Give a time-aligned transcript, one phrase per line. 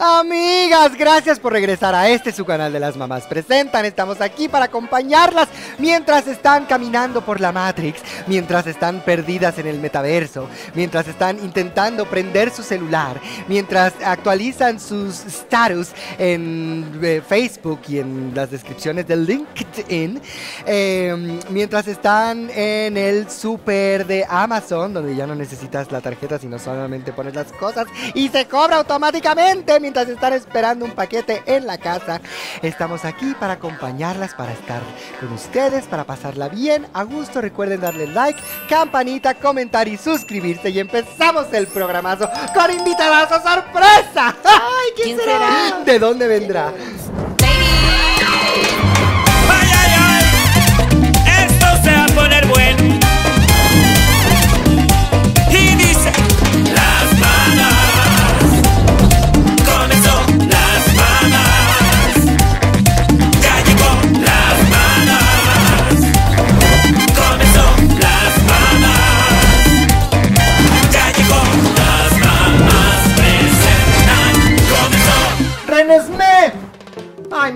[0.00, 3.84] Amigas, gracias por regresar a este su canal de las mamás presentan.
[3.84, 9.80] Estamos aquí para acompañarlas mientras están caminando por la Matrix, mientras están perdidas en el
[9.80, 17.98] metaverso, mientras están intentando prender su celular, mientras actualizan sus status en eh, Facebook y
[17.98, 20.20] en las descripciones de LinkedIn,
[20.64, 26.56] eh, mientras están en el super de Amazon, donde ya no necesitas la tarjeta, sino
[26.56, 31.78] solamente pones las cosas y se cobra automáticamente mientras están esperando un paquete en la
[31.78, 32.20] casa.
[32.60, 34.82] Estamos aquí para acompañarlas, para estar
[35.18, 37.40] con ustedes, para pasarla bien, a gusto.
[37.40, 38.38] Recuerden darle like,
[38.68, 40.68] campanita, comentar y suscribirse.
[40.68, 44.36] Y empezamos el programazo con invitadas a sorpresa.
[44.44, 45.38] ¡Ay, ¿quién, ¿Quién será?
[45.38, 45.84] será?
[45.86, 46.70] ¿De dónde vendrá?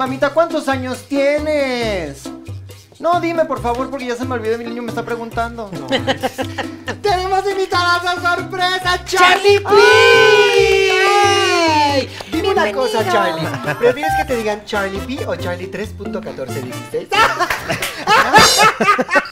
[0.03, 2.25] Mamita, ¿cuántos años tienes?
[2.98, 5.70] No, dime por favor, porque ya se me olvidó, mi niño me está preguntando.
[5.72, 5.86] No.
[7.03, 9.69] Tenemos invitadas a sorpresa, Charlie P.
[11.06, 13.47] Ay, Dime una cosa, Charlie.
[13.78, 17.06] ¿Prefieres que te digan Charlie P o Charlie 3.1416?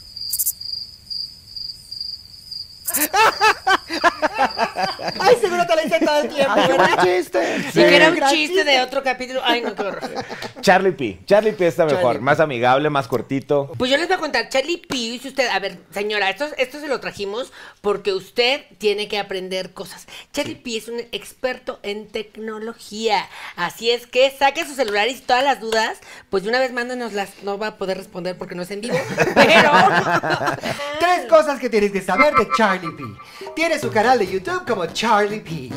[5.19, 6.89] Ay, seguro te la hice todo el tiempo, Ay, ¿verdad?
[6.95, 7.57] buen chiste.
[7.69, 9.41] Y que era un chiste de otro capítulo.
[9.43, 10.09] Ay, no, qué horror.
[10.61, 11.19] Charlie P.
[11.25, 12.23] Charlie P está mejor, Charlie P.
[12.23, 13.71] más amigable, más cortito.
[13.77, 15.19] Pues yo les voy a contar, Charlie P.
[15.21, 19.73] Si usted, a ver, señora, esto, esto se lo trajimos porque usted tiene que aprender
[19.73, 20.07] cosas.
[20.33, 20.77] Charlie P.
[20.77, 23.27] es un experto en tecnología.
[23.55, 27.29] Así es que saque su celular y todas las dudas, pues de una vez mándanoslas.
[27.43, 28.97] No va a poder responder porque no es en vivo,
[29.35, 29.71] pero.
[30.99, 33.03] Tres cosas que tienes que saber de Charlie P.
[33.55, 35.69] Tiene su canal de YouTube como Charlie P.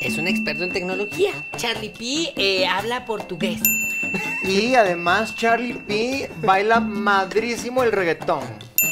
[0.00, 1.32] Es un experto en tecnología.
[1.58, 2.32] Charlie P.
[2.34, 3.60] eh, habla portugués.
[4.42, 8.42] Y además, Charlie P baila madrísimo el reggaetón.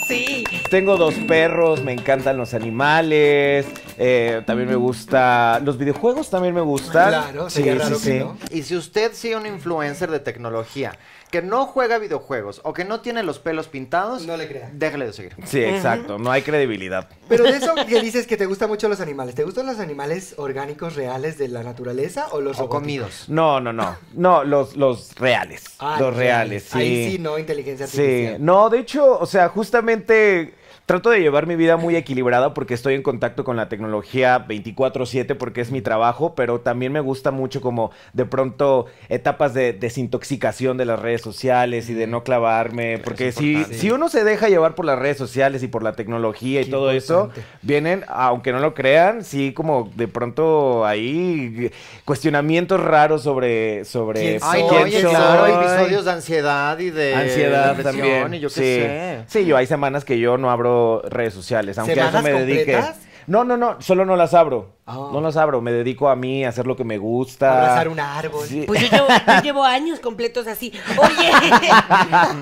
[0.06, 0.44] Sí.
[0.68, 3.66] Tengo dos perros, me encantan los animales,
[3.96, 5.60] eh, también me gusta...
[5.64, 7.08] Los videojuegos también me gustan.
[7.08, 7.48] Claro,
[7.78, 8.36] raro que no.
[8.50, 10.98] Y si usted sigue un influencer de tecnología
[11.32, 14.70] que no juega videojuegos o que no tiene los pelos pintados, No le crea.
[14.72, 15.34] déjele de seguir.
[15.46, 17.08] Sí, exacto, no hay credibilidad.
[17.28, 20.34] Pero de eso que dices que te gustan mucho los animales, ¿te gustan los animales
[20.36, 23.24] orgánicos reales de la naturaleza o los O comidos.
[23.28, 26.78] No, no, no, no, los, los reales, Ah, los reales, sí.
[26.78, 28.44] Ahí sí, no inteligencia Sí, artificial.
[28.44, 30.54] no, de hecho, o sea, justamente
[30.86, 35.34] trato de llevar mi vida muy equilibrada porque estoy en contacto con la tecnología 24/7
[35.36, 40.76] porque es mi trabajo, pero también me gusta mucho como de pronto etapas de desintoxicación
[40.76, 44.74] de las redes sociales y de no clavarme, porque si, si uno se deja llevar
[44.74, 47.30] por las redes sociales y por la tecnología y Qué todo eso,
[47.62, 51.70] vienen, aunque no lo crean, sí como de pronto ahí
[52.04, 57.80] cuestionamientos raros sobre sobre ¿Quién Ay, no, oye, claro, episodios de ansiedad y de Ansiedad
[57.82, 58.34] también.
[58.34, 58.60] y yo qué sí.
[58.60, 59.24] sé.
[59.26, 60.71] Sí, yo hay semanas que yo no abro
[61.04, 62.72] redes sociales, aunque a eso ¿Semanas me dedique.
[62.72, 63.00] completas?
[63.26, 64.76] No, no, no, solo no las abro.
[64.84, 65.10] Ah.
[65.12, 67.52] No las abro, me dedico a mí, a hacer lo que me gusta.
[67.52, 68.46] Abrazar un árbol.
[68.48, 68.64] Sí.
[68.66, 70.72] Pues yo llevo, yo llevo años completos así.
[70.98, 71.30] Oye,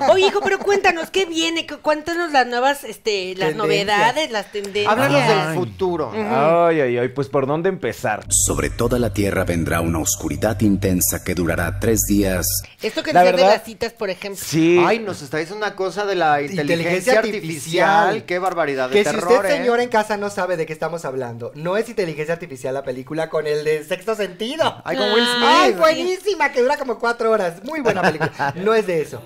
[0.10, 1.66] oye, hijo, pero cuéntanos, ¿qué viene?
[1.66, 3.56] Cu- Cuéntanos las nuevas, este, las Tendencias.
[3.56, 4.86] novedades, las tendencias.
[4.90, 6.12] Háblanos del futuro.
[6.14, 8.24] Ay, ay, ay, pues por dónde empezar.
[8.30, 12.46] Sobre toda la tierra vendrá una oscuridad intensa que durará tres días.
[12.82, 14.42] Esto que La de las citas, por ejemplo.
[14.42, 14.82] Sí.
[14.84, 17.88] Ay, nos está diciendo una cosa de la inteligencia, Inteligencia artificial.
[17.88, 18.24] artificial.
[18.24, 19.56] Qué barbaridad de Que si terror, usted, ¿eh?
[19.58, 23.28] señora en casa, no sabe de qué estamos hablando, no es inteligencia artificial la película
[23.30, 24.82] con el de sexto sentido.
[24.84, 25.44] Ay, con Will Smith.
[25.46, 27.62] Ay, buenísima, que dura como cuatro horas.
[27.64, 28.52] Muy buena película.
[28.56, 29.20] No es de eso.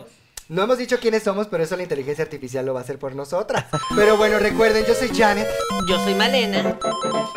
[0.46, 3.14] No hemos dicho quiénes somos, pero eso la inteligencia artificial lo va a hacer por
[3.14, 3.64] nosotras.
[3.96, 5.48] Pero bueno, recuerden, yo soy Janet.
[5.88, 6.78] Yo soy Malena.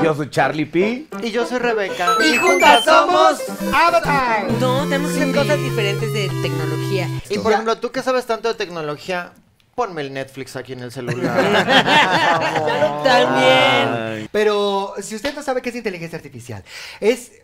[0.03, 1.07] Yo soy Charlie P.
[1.23, 2.17] Y yo soy Rebeca.
[2.29, 3.41] Y juntas somos
[3.73, 4.51] Avatar.
[4.59, 5.33] No, tenemos que hacer Sí.
[5.39, 7.07] cosas diferentes de tecnología.
[7.29, 7.57] Y por Ya.
[7.57, 9.31] ejemplo, tú que sabes tanto de tecnología,
[9.77, 11.37] ponme el Netflix aquí en el celular.
[13.03, 14.27] También.
[14.31, 16.63] Pero si usted no sabe qué es inteligencia artificial,
[16.99, 17.43] es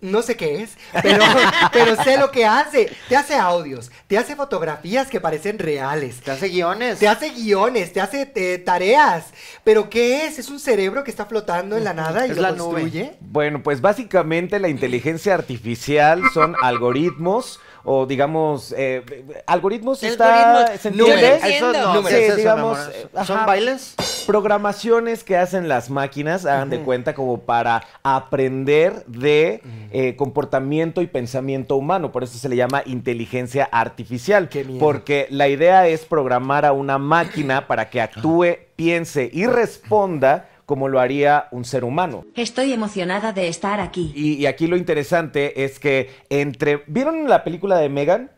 [0.00, 0.70] no sé qué es,
[1.02, 1.22] pero,
[1.72, 2.90] pero sé lo que hace.
[3.08, 6.20] Te hace audios, te hace fotografías que parecen reales.
[6.20, 6.98] Te hace guiones.
[6.98, 9.26] Te hace guiones, te hace eh, tareas.
[9.64, 10.38] ¿Pero qué es?
[10.38, 12.80] ¿Es un cerebro que está flotando en la nada y Es lo la nube.
[12.82, 13.12] construye?
[13.20, 19.02] Bueno, pues básicamente la inteligencia artificial son algoritmos o digamos eh,
[19.46, 21.20] algoritmos está no, Números.
[21.22, 22.92] ¿qué es Sí, eso, digamos, amor?
[22.94, 23.46] eh, ¿Son ajá.
[23.46, 23.94] bailes?
[24.26, 31.06] programaciones que hacen las máquinas, hagan de cuenta como para aprender de eh, comportamiento y
[31.06, 32.12] pensamiento humano.
[32.12, 34.48] Por eso se le llama inteligencia artificial.
[34.48, 34.78] Qué miedo.
[34.78, 40.86] Porque la idea es programar a una máquina para que actúe, piense y responda como
[40.86, 42.24] lo haría un ser humano.
[42.36, 44.12] Estoy emocionada de estar aquí.
[44.14, 46.84] Y, y aquí lo interesante es que entre...
[46.86, 48.30] ¿Vieron la película de Megan?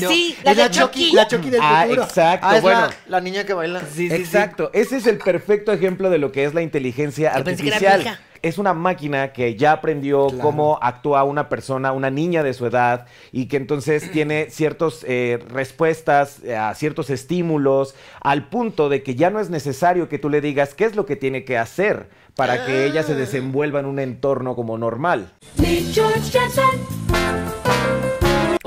[0.00, 1.12] No, Sí, la es de Chucky.
[1.12, 2.02] La Chucky del Ah, futuro.
[2.04, 2.46] exacto.
[2.48, 3.80] Ah, es bueno, la, la niña que baila.
[3.80, 4.14] Sí, sí, sí.
[4.14, 7.68] Exacto, ese es el perfecto ejemplo de lo que es la inteligencia Yo pensé que
[7.68, 8.18] era artificial.
[8.42, 10.42] Es una máquina que ya aprendió Claro.
[10.42, 15.04] cómo actúa una persona, una niña de su edad, y que entonces tiene ciertas
[15.50, 20.28] respuestas eh, a ciertos estímulos, al punto de que ya no es necesario que tú
[20.28, 23.86] le digas qué es lo que tiene que hacer para que ella se desenvuelva en
[23.86, 25.32] un entorno como normal.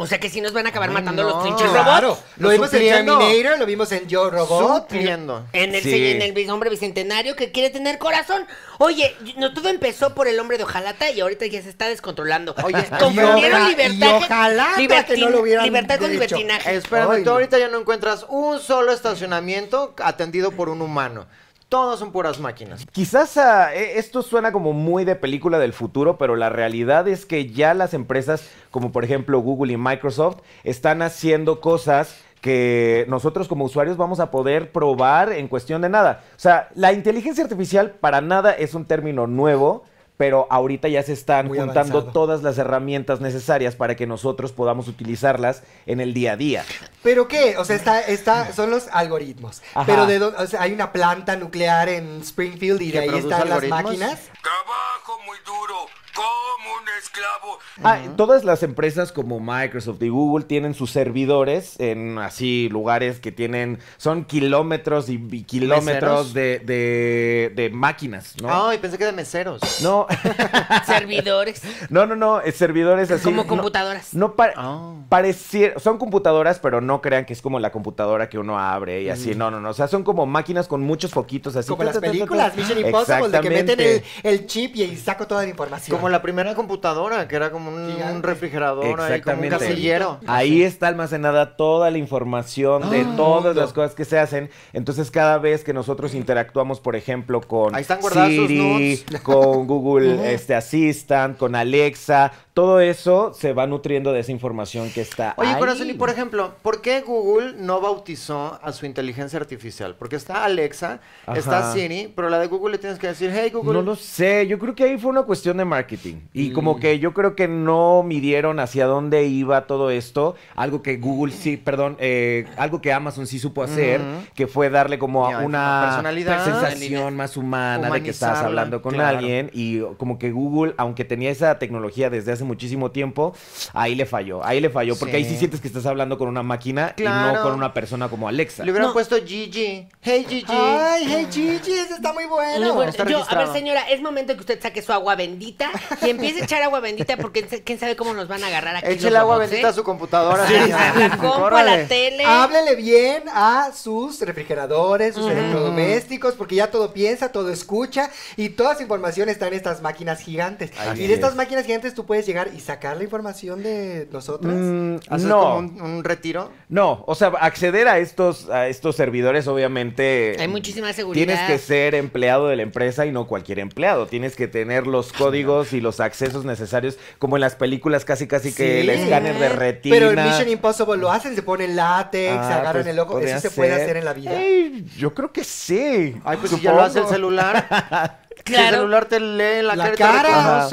[0.02, 1.30] O sea que sí nos van a acabar Ay, matando no.
[1.30, 2.08] los trinches Claro.
[2.08, 2.24] robots.
[2.38, 3.18] Lo vimos en Supliendo.
[3.20, 4.84] Terminator, lo vimos en Yo Robot.
[4.90, 5.46] Supliendo.
[5.52, 6.08] En el, Sí.
[6.12, 8.48] en el hombre bicentenario que quiere tener corazón.
[8.78, 12.56] Oye, no todo empezó por el hombre de Ojalata y ahorita ya se está descontrolando.
[12.64, 14.16] Oye, confundieron libertad.
[14.24, 14.68] ojalá
[15.06, 16.76] que no lo hubieran libertad con libertinaje.
[16.76, 21.28] Espérame, Ay, tú ahorita ya no encuentras un solo estacionamiento atendido por un humano.
[21.70, 22.84] Todos son puras máquinas.
[22.92, 27.28] Quizás ah, e- esto suena como muy de película del futuro, pero la realidad es
[27.28, 33.48] que ya las empresas como por ejemplo Google y Microsoft están haciendo cosas que nosotros
[33.48, 36.24] como usuarios vamos a poder probar en cuestión de nada.
[36.36, 39.84] O sea, la inteligencia artificial para nada es un término nuevo,
[40.20, 42.12] pero ahorita ya se están Muy juntando avanzado.
[42.12, 46.66] todas las herramientas necesarias para que nosotros podamos utilizarlas en el día a día.
[47.02, 47.56] ¿Pero qué?
[47.58, 49.62] O sea, está, está, son los algoritmos.
[49.74, 49.86] Ajá.
[49.86, 53.18] Pero de dónde, o sea, hay una planta nuclear en Springfield y de ¿Que ahí
[53.18, 54.20] están las máquinas.
[54.44, 55.86] Trabajo muy duro,
[56.20, 57.60] como un esclavo.
[57.84, 63.32] Ah, todas las empresas como Microsoft y Google tienen sus servidores en así lugares que
[63.32, 68.68] tienen, son kilómetros y, y kilómetros de, de- de máquinas, ¿no?
[68.68, 69.62] Ay, pensé que de meseros.
[69.82, 70.08] No,
[70.86, 71.62] Servidores.
[71.90, 73.24] no, no, no, eh, servidores así.
[73.24, 74.14] Como no- computadoras.
[74.14, 74.94] No, pa- Ah.
[75.10, 79.10] pareciera- son computadoras, pero no crean que es como la computadora que uno abre y
[79.10, 81.70] así, no, no, no, o sea, son como máquinas con muchos foquitos así.
[81.70, 85.28] Como ta, las ta, ta, películas Mission Impossible, de que meten el, chip y saco
[85.28, 85.98] toda la información.
[85.98, 90.20] Como la primera computadora, que era como un, refrigerador, ahí, como un casillero.
[90.28, 93.62] Ahí está almacenada toda la información de Ah, todas mundo.
[93.62, 94.50] las cosas que se hacen.
[94.74, 101.56] Entonces, cada vez que nosotros interactuamos, por ejemplo, con Siri, con Google este, Assistant, con
[101.56, 105.60] Alexa, todo eso se va nutriendo de esa información que está Oye, ahí.
[105.60, 109.96] corazón, y por ejemplo, ¿por qué Google no bautizó a su inteligencia artificial?
[109.98, 111.00] Porque está Alexa,
[111.34, 111.72] está.
[111.72, 113.74] Siri, pero la de Google le tienes que decir, hey Google.
[113.76, 116.16] No lo sé, yo creo que ahí fue una cuestión de marketing.
[116.34, 116.54] Y Mm.
[116.54, 120.36] como que yo creo que no midieron hacia dónde iba todo esto.
[120.58, 124.02] Algo que Google sí, perdón, eh, algo que Amazon sí supo hacer,
[124.36, 126.44] que fue darle como una personalidad.
[126.44, 129.18] sensación más humana de que Humanizarla, hablando con claro.
[129.20, 129.50] alguien.
[129.54, 133.34] Y como que Google, aunque tenía esa tecnología desde hace muchísimo tiempo,
[133.74, 134.98] ahí le falló, ahí le falló.
[134.98, 138.10] Porque ahí sí sientes que estás hablando con una máquina y no con una persona
[138.10, 138.66] como Alexa.
[138.66, 138.94] Le hubieran No.
[138.94, 139.88] puesto Gigi.
[140.02, 140.46] Hey Gigi.
[140.50, 142.66] Ay, hey Gigi, ese está muy bueno.
[142.66, 142.90] Muy bueno.
[142.90, 146.42] está Yo, a ver, señora, es momento que usted saque su agua bendita y empiece
[146.42, 148.94] a echar agua bendita porque quién sabe cómo nos van a agarrar aquí.
[148.94, 149.72] Eche el agua robots, bendita ¿eh?
[149.72, 150.48] a su computadora.
[150.48, 150.94] Sí, señora.
[150.96, 152.24] la compu, a la tele.
[152.26, 158.74] Háblele bien a sus refrigeradores, sus electrodomésticos, porque ya todo piensa, todo escucha y toda
[158.74, 160.72] esa información está en estas máquinas gigantes.
[160.96, 161.36] Y de estas es.
[161.36, 164.54] máquinas gigantes tú puedes llegar y sacar la información de nosotros.
[164.56, 165.40] Mm, ¿Haces no.
[165.42, 166.52] como un, un retiro?
[166.70, 170.36] No, o sea, acceder a estos, a estos servidores, obviamente.
[170.40, 171.26] Hay muchísima seguridad.
[171.26, 174.08] Tienes que ser empleado de la empresa y no cualquier empleado.
[174.08, 178.54] Tienes que tener los códigos y los accesos necesarios, como en las películas, casi casi
[178.54, 178.80] que Sí.
[178.82, 179.96] el escáner de retina.
[179.96, 183.20] Pero en Mission Impossible lo hacen, se ponen látex, Ah, se agarran pues, el ojo.
[183.20, 184.32] Eso se puede hacer en la vida.
[184.40, 186.16] Ey, yo creo que sí.
[186.24, 188.19] Ay, pues si ya lo hace el celular.
[188.46, 188.78] Si el Claro.
[188.78, 190.68] celular te lee la, La cara.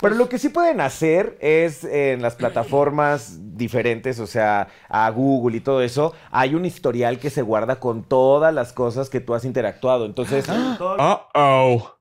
[0.00, 5.56] Pero lo que sí pueden hacer es en las plataformas diferentes, o sea, a Google
[5.56, 9.34] y todo eso, hay un historial que se guarda con todas las cosas que tú
[9.34, 10.04] has interactuado.
[10.06, 10.44] Entonces,
[10.78, 11.96] todo Uh-oh.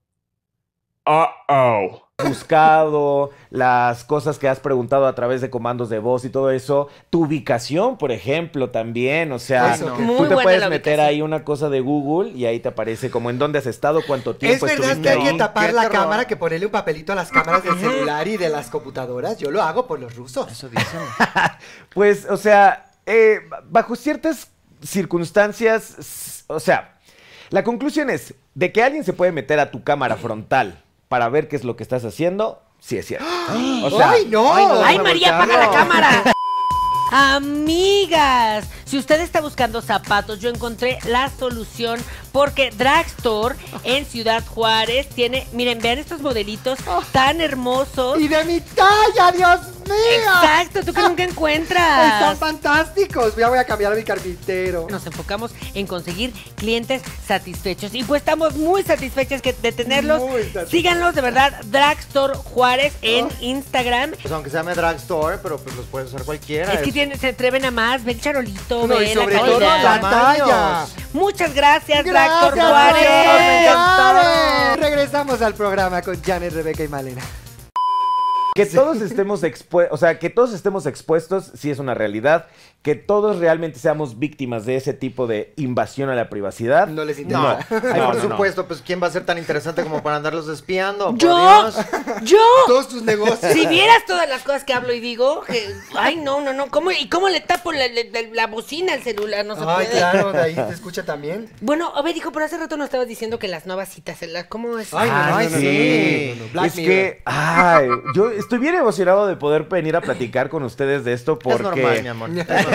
[1.07, 2.01] Uh-oh.
[2.01, 6.49] lo buscado, las cosas que has preguntado a través de comandos de voz y todo
[6.49, 9.87] eso, tu ubicación, por ejemplo, también, o sea, Eso.
[9.87, 13.29] tú Muy te puedes meter ahí una cosa de Google y ahí te aparece como
[13.29, 15.97] en dónde has estado, cuánto ¿Es tiempo verdad estuviste que hay que tapar la terror.
[15.97, 19.37] cámara, que ponerle un papelito a las cámaras del celular y de las computadoras?
[19.37, 20.51] Yo lo hago por los rusos.
[20.51, 20.99] Eso dicen.
[21.93, 24.49] Pues, o sea, eh, bajo ciertas
[24.81, 26.97] circunstancias, o sea,
[27.49, 31.47] la conclusión es de que alguien se puede meter a tu cámara frontal para ver
[31.47, 33.25] qué es lo que estás haciendo, sí es cierto.
[33.83, 34.53] O sea, ¡Ay, no!
[34.53, 36.23] ay, no, ¡Ay, María, apaga la cámara!
[37.11, 41.99] Amigas, Si usted está buscando zapatos, yo encontré la solución
[42.31, 46.77] porque Dragstore en Ciudad Juárez tiene, miren, vean estos modelitos
[47.11, 48.19] tan hermosos.
[48.19, 49.95] ¡Y de mi talla, Dios mío!
[50.17, 52.37] Exacto, tú que nunca Están encuentras.
[52.37, 53.35] fantásticos.
[53.35, 54.87] Ya voy a cambiar a mi carpintero.
[54.89, 60.19] Nos enfocamos en conseguir clientes satisfechos y pues estamos muy satisfechas que- de tenerlos.
[60.21, 60.69] Muy satisfechos.
[60.71, 64.11] Síganlos de verdad, Dragstore Juárez en Instagram.
[64.21, 66.73] Pues aunque se llame drugstore, pero pues los puedes usar cualquiera.
[66.73, 68.21] Es que tienen- se atreven a más, ve el
[68.81, 69.83] charolito, No, ve y la sobre todo calidad.
[69.83, 70.47] la Tamaños.
[70.49, 70.85] talla.
[71.13, 73.05] Muchas gracias, Gracias, Juárez.
[73.61, 74.79] encantaron.
[74.79, 77.21] Regresamos al programa con Janet, Rebeca y Malena.
[78.55, 82.47] Que todos estemos expuestos, o sea, que todos estemos expuestos, sí es una realidad.
[82.85, 86.85] Que todos realmente seamos víctimas de ese tipo de invasión a la privacidad.
[86.87, 87.23] No les No,
[87.57, 87.67] interesa.
[87.71, 88.29] ay, No, por no, no.
[88.29, 91.07] supuesto, pues ¿quién va a ser tan interesante como para andarlos espiando?
[91.09, 91.77] Por Yo, Dios.
[92.23, 92.37] yo.
[92.67, 93.53] Todos tus negocios.
[93.53, 96.91] Si vieras todas las cosas que hablo y digo, que, ay, no, no, no, ¿cómo,
[96.91, 99.43] ¿y cómo le tapo la, la- la bocina al celular?
[99.47, 99.97] No se Ay, puede.
[99.97, 101.49] claro, de ahí te escucha también.
[101.61, 104.47] Bueno, a ver, hijo, pero hace rato nos estabas diciendo que las nuevas citas, ¿la-
[104.47, 104.93] ¿cómo es?
[104.93, 105.65] Ay, no, no, Ay, no, no, sí.
[106.29, 106.51] no, no, no, no.
[106.53, 106.93] Black es Mirror.
[106.93, 111.39] que, ay, yo estoy bien emocionado de poder venir a platicar con ustedes de esto
[111.39, 111.55] porque...
[111.55, 112.29] Es normal, mi amor.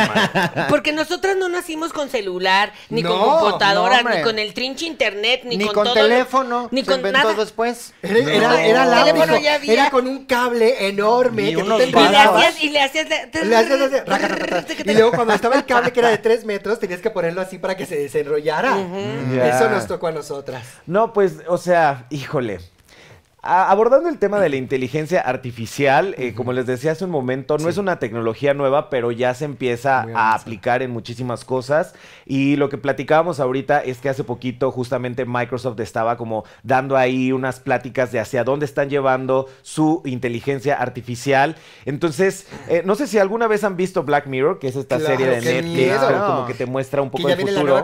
[0.06, 0.66] Normal.
[0.68, 5.42] Porque nosotras no nacimos con celular, ni con computadora, no, ni con el trinche internet,
[5.44, 6.68] ni, Ni con, con todo lo- teléfono.
[6.70, 7.34] ni se con nada.
[7.34, 7.92] después.
[8.02, 9.10] Era, era,
[9.66, 12.80] era con un cable enorme Y que tú unos te Y le hacías, y le
[12.82, 14.74] hacías de- Le hacías así, raca, raca, raca.
[14.84, 17.58] Y luego cuando estaba el cable que era de 3 metros, tenías que ponerlo así
[17.58, 18.76] para que se desenrollara.
[19.34, 19.56] Ya.
[19.56, 20.64] Eso nos tocó a nosotras.
[20.86, 22.60] No, pues, o sea, híjole.
[23.42, 27.56] A- abordando el tema de la inteligencia artificial, eh, como les decía hace un momento,
[27.56, 31.94] no es una tecnología nueva, pero ya se empieza a aplicar en muchísimas cosas.
[32.26, 37.32] Y lo que platicábamos ahorita es que hace poquito justamente Microsoft estaba como dando ahí
[37.32, 41.56] unas pláticas de hacia dónde están llevando su inteligencia artificial.
[41.86, 45.16] Entonces, eh, no sé si alguna vez han visto Black Mirror, que es esta Claro,
[45.16, 46.06] serie de Netflix, miedo.
[46.06, 47.74] pero como que te muestra un poco el futuro.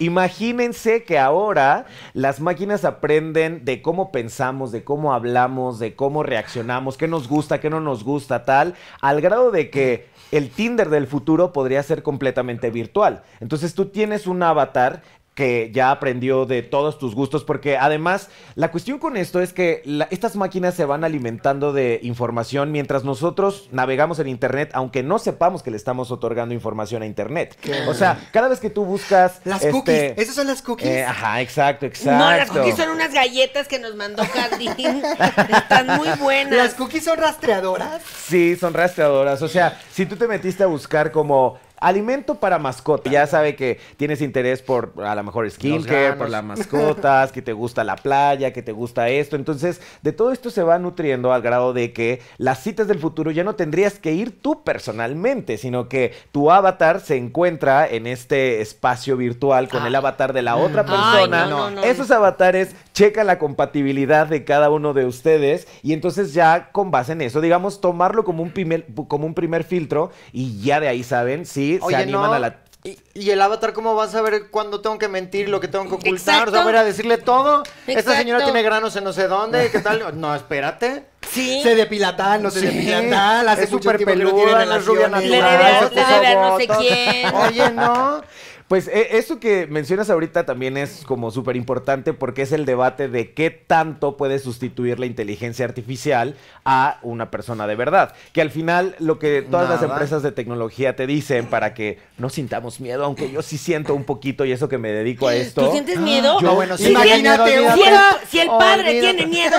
[0.00, 6.96] Imagínense que ahora las máquinas aprenden de cómo pensamos, de cómo hablamos, de cómo reaccionamos,
[6.96, 11.06] qué nos gusta, qué no nos gusta, tal, al grado de que el Tinder del
[11.06, 13.22] futuro podría ser completamente virtual.
[13.40, 15.02] Entonces tú tienes un avatar
[15.36, 19.82] que ya aprendió de todos tus gustos, porque además la cuestión con esto es que
[19.84, 25.18] la- estas máquinas se van alimentando de información mientras nosotros navegamos en Internet, aunque no
[25.18, 27.56] sepamos que le estamos otorgando información a Internet.
[27.86, 29.42] O sea, cada vez que tú buscas...
[29.44, 30.12] Las este, cookies.
[30.16, 30.88] ¿Esas son las cookies?
[30.88, 32.24] eh, ajá, exacto, exacto.
[32.24, 35.02] No, las cookies son unas galletas que nos mandó Jardín.
[35.50, 36.56] Están muy buenas.
[36.56, 38.00] ¿Las cookies son rastreadoras?
[38.26, 39.42] Sí, son rastreadoras.
[39.42, 43.78] O sea, si tú te metiste a buscar como alimento para mascota, ya sabe que
[43.96, 48.52] tienes interés por a lo mejor skincare, por las mascotas, que te gusta la playa,
[48.52, 49.36] que te gusta esto.
[49.36, 53.30] Entonces, de todo esto se va nutriendo al grado de que las citas del futuro
[53.30, 58.60] ya no tendrías que ir tú personalmente, sino que tu avatar se encuentra en este
[58.60, 61.12] espacio virtual con el avatar de la otra Ah.
[61.14, 61.46] Ay, persona.
[61.46, 66.32] no, no, no, Esos avatares checan la compatibilidad de cada uno de ustedes y entonces
[66.32, 70.62] ya con base en eso, digamos, tomarlo como un primer, como un primer filtro y
[70.62, 72.32] ya de ahí saben si se animan no.
[72.32, 72.56] a la...
[72.84, 75.84] ¿Y, y el avatar cómo va a saber cuándo tengo que mentir, lo que tengo
[75.88, 76.48] que ocultar?
[76.48, 77.64] O sea, a ir a decirle todo.
[77.86, 80.02] Esta señora tiene granos en no sé dónde, ¿qué tal?
[80.18, 81.04] No, espérate.
[81.28, 81.60] Sí.
[81.62, 82.66] Se depila tal, no se Sí.
[82.66, 83.48] depila tal.
[83.48, 85.30] Hace súper peluda, tiene no es rubia relaciones.
[85.30, 85.90] Le natural.
[85.94, 87.34] debe le no sé quién.
[87.34, 88.22] Oye, no.
[88.68, 93.08] Pues eh, eso que mencionas ahorita también es como súper importante porque es el debate
[93.08, 98.12] de qué tanto puede sustituir la inteligencia artificial a una persona de verdad.
[98.32, 102.28] Que al final lo que todas las empresas de tecnología te dicen para que no
[102.28, 105.64] sintamos miedo, aunque yo sí siento un poquito y eso que me dedico a esto.
[105.66, 106.40] ¿Tú sientes miedo?
[106.40, 106.90] Yo, bueno, sí.
[106.90, 107.94] Imagínate, miedo, Si el,
[108.28, 109.00] si el padre Olvídate.
[109.00, 109.56] tiene miedo,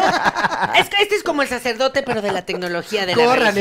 [0.78, 3.56] es que este es como el sacerdote, pero de la tecnología de la Corran.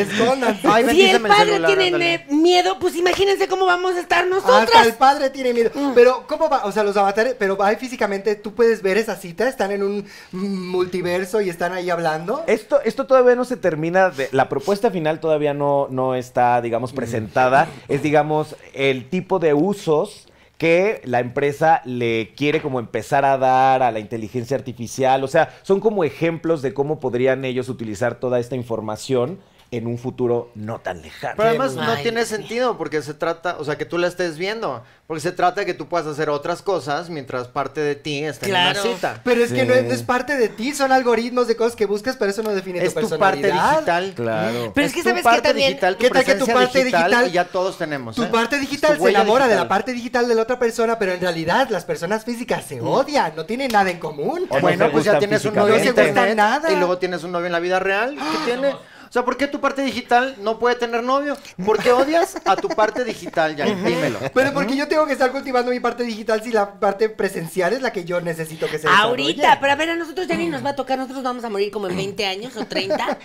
[0.64, 2.26] Ay, si el padre celular, tiene ándale.
[2.30, 4.88] miedo, pues imagínense cómo vamos a estar Hasta el nosotras.
[4.96, 5.70] padre tiene miedo.
[5.94, 6.64] Pero, ¿cómo va?
[6.64, 10.04] O sea, los avatares, pero ahí físicamente tú puedes ver esa cita, están en un
[10.32, 12.42] mm, multiverso y están ahí hablando.
[12.46, 16.92] Esto, esto todavía no se termina, de, la propuesta final todavía no, no está, digamos,
[16.92, 17.68] presentada.
[17.88, 20.26] Es, digamos, el tipo de usos
[20.58, 25.22] que la empresa le quiere como empezar a dar a la inteligencia artificial.
[25.22, 29.38] O sea, son como ejemplos de cómo podrían ellos utilizar toda esta información
[29.72, 31.34] en un futuro no tan lejano.
[31.36, 34.38] Pero además no Ay, tiene sentido porque se trata, o sea, que tú la estés
[34.38, 34.82] viendo.
[35.08, 38.46] Porque se trata de que tú puedas hacer otras cosas mientras parte de ti está
[38.46, 38.80] Claro.
[38.80, 39.20] en una cita.
[39.22, 39.66] Pero es que Sí.
[39.66, 42.42] no es, no es parte de ti, son algoritmos de cosas que buscas, pero eso
[42.42, 44.12] no define Es tu tu parte digital.
[44.16, 44.72] Claro.
[44.74, 46.84] Pero es que tu sabes que parte también- digital, tu ¿Qué tal que tu parte
[46.84, 48.16] digital- y ya todos tenemos.
[48.16, 48.28] Tu ¿eh?
[48.32, 51.20] parte digital tu se enamora de la parte digital de la otra persona, pero en
[51.20, 54.46] realidad las personas físicas se odian, no tienen nada en común.
[54.48, 55.74] O Bueno, pues ya tienes un novio.
[55.76, 56.72] No se gustan nada.
[56.72, 58.16] y luego tienes un novio en la vida real.
[58.16, 58.74] ¿Qué tiene?
[59.16, 61.38] O sea, ¿por qué tu parte digital no puede tener novio?
[61.64, 63.64] ¿Por qué odias a tu parte digital, ya?
[63.64, 64.18] Dímelo.
[64.34, 67.80] Pero porque yo tengo que estar cultivando mi parte digital si la parte presencial es
[67.80, 70.62] la que yo necesito que se Ahorita, pero a ver, a nosotros ya ni nos
[70.62, 73.04] va a tocar, nosotros vamos a morir como en 20 años o 30.
[73.06, 73.18] A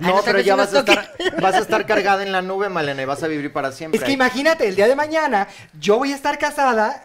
[0.00, 3.04] No, pero ya vas a, estar, vas a estar cargada en la nube, Malena, y
[3.04, 3.96] vas a vivir para siempre.
[3.96, 5.46] Es que imagínate, el día de mañana
[5.78, 7.04] yo voy a estar casada.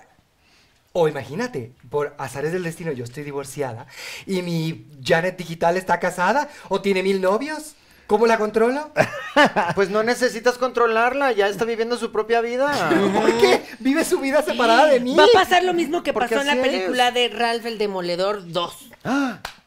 [0.92, 3.86] O imagínate, por azares del destino, yo estoy divorciada
[4.26, 7.76] y mi Janet digital está casada o tiene mil novios.
[8.08, 8.92] ¿Cómo la controlo?
[9.74, 12.72] Pues no necesitas controlarla, ya está viviendo su propia vida.
[13.14, 13.64] ¿Por qué?
[13.80, 15.16] Vive su vida separada de mí.
[15.16, 16.60] Va a pasar lo mismo que pasó en la es.
[16.62, 18.78] película de Ralph el Demoledor 2.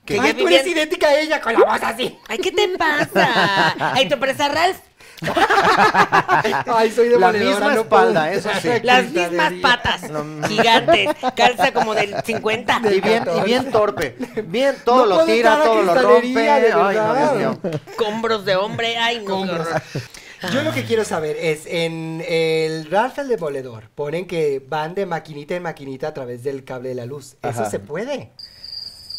[0.05, 2.16] Que Ay, ya tú vivían- eres idéntica a ella con la voz así.
[2.28, 3.75] Ay, ¿qué te pasa?
[3.95, 4.76] Ay, ¿te parece a Ralph?
[6.66, 8.35] Ay, soy La demoledora, misma no espalda, puedo.
[8.38, 8.68] eso sí.
[8.82, 10.02] Las mismas patas
[10.49, 11.08] gigantes.
[11.35, 12.80] Calza como del 50.
[12.92, 14.16] Y bien, y bien torpe.
[14.46, 16.28] Bien, todo No lo tira, todo lo rompe.
[16.40, 17.37] de Ay, no, verdad.
[17.37, 17.80] Dios mío.
[17.96, 18.96] Combros de hombre.
[18.99, 19.46] Ay, no.
[20.52, 25.06] Yo lo que quiero saber es, en el Ralph el Demoledor, ponen que van de
[25.06, 27.37] maquinita en maquinita a través del cable de la luz.
[27.42, 27.70] ¿Eso Ajá.
[27.70, 28.32] se puede?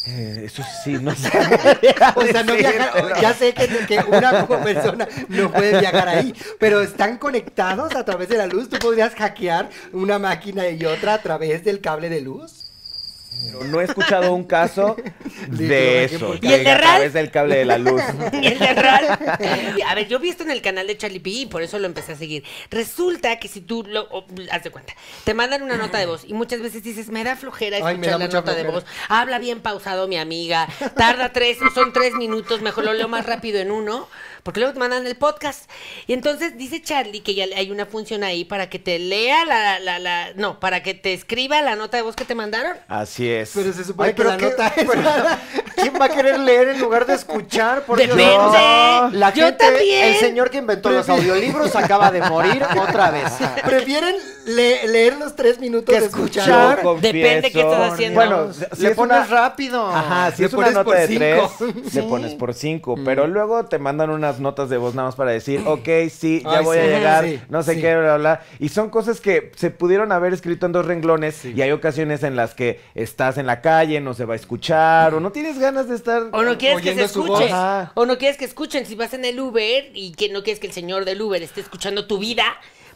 [0.06, 1.30] Eh, eso sí, no sé.
[2.14, 6.34] O sea, no viajar, ya sé que, que una como persona no puede viajar ahí,
[6.58, 8.68] pero están conectados a través de la luz.
[8.68, 12.67] ¿Tú podrías hackear una máquina y otra a través del cable de luz?
[13.44, 14.96] Pero no he escuchado un caso
[15.48, 16.34] de ¿qué eso.
[16.40, 16.90] ¿Y el de a Ralph?
[16.94, 18.02] través del cable de la luz.
[18.32, 19.20] Y el de Ralph.
[19.86, 21.86] A ver, yo vi esto en el canal de Charlie P y por eso lo
[21.86, 22.44] empecé a seguir.
[22.70, 24.02] Resulta que si tú lo.
[24.10, 27.24] o, haz de cuenta, te mandan una nota de voz y muchas veces dices, me
[27.24, 28.84] da flojera Ay, me escuchar da la mucha nota de flojera.
[28.84, 28.96] voz.
[29.08, 30.68] Habla bien pausado mi amiga.
[30.96, 34.08] Tarda tres, son tres minutos, mejor lo leo más rápido en uno.
[34.42, 35.68] Porque luego te mandan el podcast.
[36.06, 39.78] Y entonces dice Charlie que ya hay una función ahí para que te lea la,
[39.78, 40.32] la, la.
[40.36, 42.76] No, para que te escriba la nota de voz que te mandaron.
[42.88, 43.50] Así es.
[43.54, 44.84] Pero se supone Ay, que pero la qué- nota es...
[44.90, 45.02] pero,
[45.76, 47.82] ¿Quién va a querer leer en lugar de escuchar?
[47.82, 48.16] Por Dios?
[48.16, 48.36] Depende.
[48.36, 49.10] No.
[49.12, 50.06] La Yo gente, también.
[50.08, 53.32] el señor que inventó los audiolibros acaba de morir otra vez.
[53.64, 54.16] Prefieren
[54.48, 56.80] le- leer los tres minutos Que de escuchar.
[56.82, 58.14] Yo Depende qué estás haciendo.
[58.20, 59.86] Bueno, si Le es pones una- rápido.
[59.86, 61.52] Ajá, si Le es una pones nota por de cinco.
[61.58, 61.96] tres, Sí.
[61.96, 62.94] le pones por cinco.
[63.04, 66.58] Pero luego te mandan unas notas de voz nada más para decir, ok, sí, ya
[66.58, 67.80] Ay, voy a llegar, sí, no sé sí.
[67.80, 68.40] qué, bla, bla.
[68.58, 72.36] Y son cosas que se pudieron haber escrito en dos renglones y hay ocasiones en
[72.36, 75.88] las que estás en la calle, no se va a escuchar o no tienes ganas
[75.88, 76.22] de estar...
[76.32, 77.50] O no quieres que se escuche.
[77.94, 78.86] O no quieres que escuchen.
[78.86, 81.60] Si vas en el Uber y que no quieres que el señor del Uber esté
[81.60, 82.44] escuchando tu vida,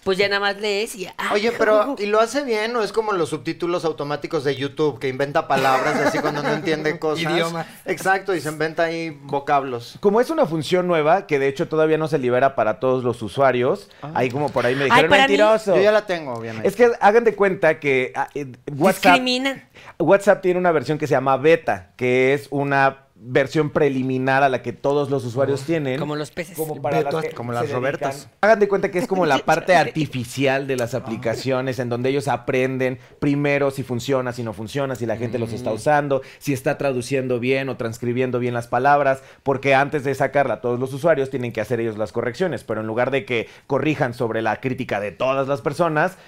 [0.04, 1.14] pues ya nada más lees y ya.
[1.18, 4.98] ah, Oye, pero ¿y lo hace bien o es como los subtítulos automáticos de YouTube
[4.98, 7.22] que inventa palabras así cuando no entiende cosas?
[7.32, 7.66] Idiomas.
[7.84, 9.96] Exacto, y se inventa ahí vocablos.
[10.00, 13.22] Como es una función nueva, que de hecho todavía no se libera para todos los
[13.22, 15.76] usuarios, ahí como por ahí me dijeron mí- mentiroso.
[15.76, 16.66] Yo ya la tengo, obviamente.
[16.66, 19.62] Es que hagan de cuenta que ah, eh, WhatsApp, Discriminan.
[19.98, 24.62] WhatsApp tiene una versión que se llama beta, que es una versión preliminar a la
[24.62, 25.98] que todos los usuarios tienen.
[25.98, 26.56] Como los peces.
[26.56, 27.80] Como para las que como las dedican.
[27.80, 28.28] Robertas.
[28.40, 32.26] Hagan de cuenta que es como la parte artificial de las aplicaciones, en donde ellos
[32.28, 36.78] aprenden primero si funciona, si no funciona, si la gente los está usando, si está
[36.78, 41.30] traduciendo bien o transcribiendo bien las palabras, porque antes de sacarla a todos los usuarios
[41.30, 45.00] tienen que hacer ellos las correcciones, pero en lugar de que corrijan sobre la crítica
[45.00, 46.18] de todas las personas,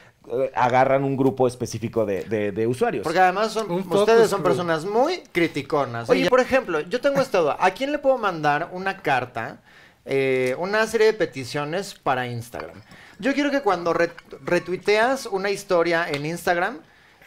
[0.54, 3.02] agarran un grupo específico de, de- de usuarios.
[3.04, 6.08] Porque además son, ustedes son personas muy criticonas.
[6.08, 7.56] Oye, Oye, por ejemplo, yo tengo esta duda.
[7.60, 9.58] ¿A quién le puedo mandar una carta,
[10.04, 12.80] eh, una serie de peticiones para Instagram?
[13.18, 16.78] Yo quiero que cuando re- retuiteas una historia en Instagram,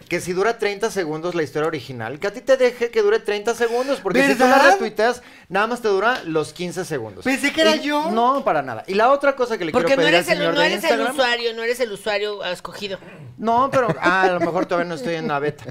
[0.07, 3.19] que si dura 30 segundos la historia original, que a ti te deje que dure
[3.19, 7.25] 30 segundos, porque si tú la retuiteas, nada más te dura los 15 segundos.
[7.25, 8.09] Pensé que era Y- yo.
[8.11, 8.83] No, para nada.
[8.87, 10.61] Y la otra cosa que le Porque quiero no pedir al eres, el, señor no
[10.61, 12.99] de eres el usuario, no eres el usuario escogido.
[13.37, 15.65] No, pero ah, a lo mejor todavía no estoy en la beta.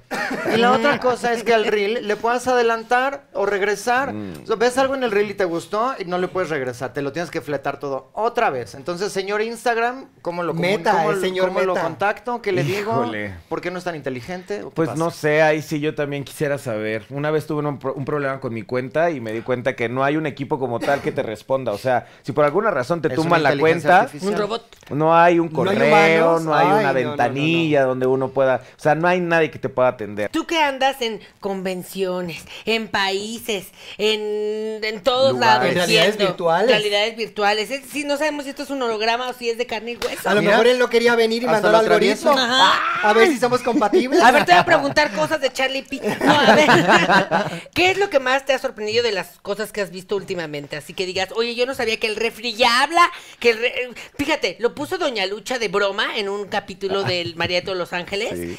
[0.54, 4.14] Y la otra cosa es que al reel le puedas adelantar o regresar.
[4.42, 6.92] O sea, ves algo en el reel y te gustó y no le puedes regresar,
[6.92, 8.74] te lo tienes que fletar todo otra vez.
[8.74, 12.40] Entonces, señor Instagram, ¿cómo lo Meta, cómo, el señor cómo lo contacto?
[12.40, 13.22] ¿Qué le Híjole.
[13.28, 13.34] digo?
[13.48, 14.15] ¿Por qué no es tan inteligente?
[14.20, 14.98] ¿O qué Pues pasa?
[14.98, 17.04] no sé, ahí sí yo también quisiera saber.
[17.10, 19.88] Una vez tuve un, pro- un problema con mi cuenta y me di cuenta que
[19.88, 21.72] no hay un equipo como tal que te responda.
[21.72, 24.32] O sea, si por alguna razón te tumban la cuenta, artificial.
[24.34, 24.76] Un robot.
[24.90, 28.06] no hay un No hay correo, no hay Ay, una no, no, no, ventanilla donde
[28.06, 28.56] uno pueda...
[28.76, 30.30] O sea, no hay nadie que te pueda atender.
[30.30, 35.46] Tú que andas en convenciones, en países, en, en todos Lugares.
[35.56, 35.68] lados.
[35.70, 36.70] En realidades viendo virtuales.
[36.70, 37.70] Realidades virtuales.
[37.70, 39.96] Es- sí, no sabemos si esto es un holograma o si es de carne y
[39.96, 40.28] hueso.
[40.28, 42.34] A lo Mira, mejor él no quería venir y mandó el algoritmo.
[42.36, 44.05] A ver si somos compatibles.
[44.22, 46.00] A ver, te voy a preguntar cosas de Charlie P.
[46.24, 47.70] No, a ver.
[47.74, 50.76] ¿Qué es lo que más te ha sorprendido de las cosas que has visto últimamente?
[50.76, 53.90] Así que digas, oye, yo no sabía que el refri ya habla, que el re-
[54.18, 58.30] Fíjate, lo puso Doña Lucha de broma en un capítulo del María de los ángeles.
[58.30, 58.58] Sí.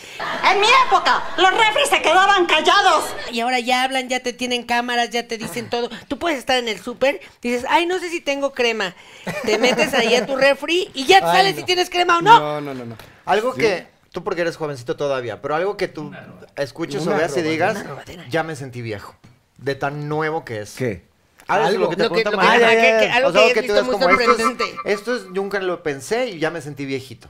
[0.52, 3.06] En mi época, los refres se quedaban callados.
[3.32, 5.90] Y ahora ya hablan, ya te tienen cámaras, ya te dicen todo.
[6.08, 8.96] Tú puedes estar en el súper, dices, ay, no sé si tengo crema.
[9.44, 11.60] Te metes ahí a tu refri y ya te Ay, sales no.
[11.62, 12.40] si tienes crema o no.
[12.40, 12.98] No, no, no, no.
[13.26, 16.12] Algo que, tú porque eres jovencito todavía, pero algo que tú
[16.56, 17.86] escuches o veas y digas,
[18.32, 19.16] ya me sentí viejo.
[19.60, 20.76] De tan nuevo que es.
[20.76, 21.04] ¿Qué?
[21.48, 21.82] Ah, Algo.
[21.84, 23.74] lo que te Lo que- lo que- que- que- algo O sea, que hayas tú
[23.74, 27.30] ves como, esto es, esto es, nunca lo pensé y ya me sentí viejito.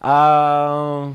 [0.00, 1.10] Ah,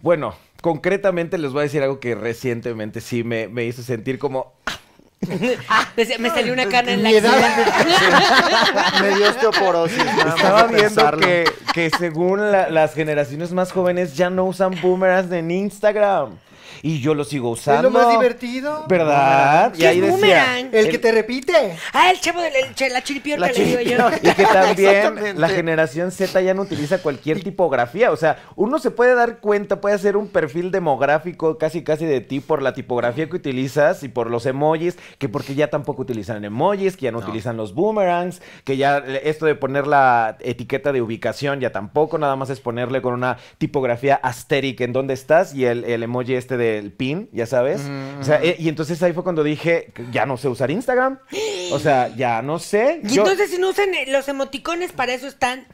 [0.00, 4.54] bueno, concretamente les voy a decir algo que recientemente sí me, me hizo sentir como...
[4.66, 4.81] Decía,
[6.18, 9.00] me salió una cana en la axila.
[9.00, 9.98] Me dio osteoporosis.
[10.26, 15.50] Estaba viendo que, que según la- las generaciones más jóvenes ya no usan boomerangs en
[15.50, 16.30] Instagram.
[16.82, 17.82] Y yo lo sigo Es usando.
[17.82, 18.86] lo más divertido.
[18.88, 19.72] ¿Verdad?
[19.72, 20.70] ¿Qué es boomerang?
[20.72, 21.76] El que te repite.
[21.92, 24.08] Ah, el chavo de la, la chiripiorca, le digo yo.
[24.22, 28.10] Y que también la generación Z ya no utiliza cualquier tipografía.
[28.10, 32.20] O sea, uno se puede dar cuenta, puede hacer un perfil demográfico casi casi de
[32.20, 36.44] ti por la tipografía que utilizas y por los emojis, que porque ya tampoco utilizan
[36.44, 41.02] emojis, que ya no, utilizan los boomerangs, que ya esto de poner la etiqueta de
[41.02, 45.64] ubicación ya tampoco, nada más es ponerle con una tipografía asterisk en dónde estás y
[45.66, 47.80] el, el emoji este del pin, ya sabes.
[48.20, 51.18] O sea, eh, y entonces ahí fue cuando dije, ya no sé usar Instagram.
[51.72, 53.00] O sea, ya no sé.
[53.04, 55.66] Y Yo- entonces si no usan eh, los emoticones, para eso están,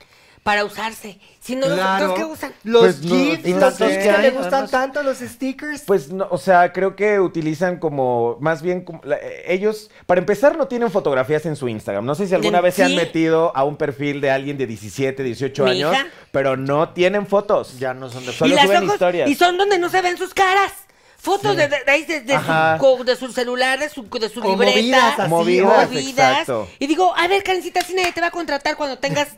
[0.48, 1.18] para usarse.
[1.40, 2.04] Si no, los Claro.
[2.16, 2.52] entonces, ¿qué usan?
[2.64, 3.98] Los Pues no, GIFs, no los sé.
[3.98, 5.82] Que le gustan Además- tanto, los stickers.
[5.82, 10.20] Pues, no, o sea, creo que utilizan como, más bien, como, la- eh, ellos, para
[10.20, 12.06] empezar, no tienen fotografías en su Instagram.
[12.06, 12.96] No sé si alguna ¿En vez se han sí?
[12.96, 16.06] metido a un perfil de alguien de 17, 18 Mi años, hija.
[16.32, 17.78] pero no tienen fotos.
[17.78, 19.28] Ya no son de Solo y las suben ojos, historias.
[19.28, 20.72] y son donde no se ven sus caras.
[21.20, 24.28] Fotos de, de, de ahí de- de su, co- de su celular, de su, de
[24.28, 24.72] su libreta.
[24.78, 26.30] movidas así, Movidas, movidas.
[26.30, 26.68] exacto.
[26.78, 29.28] Y digo, a ver, Karencita, si nadie te va a contratar cuando tengas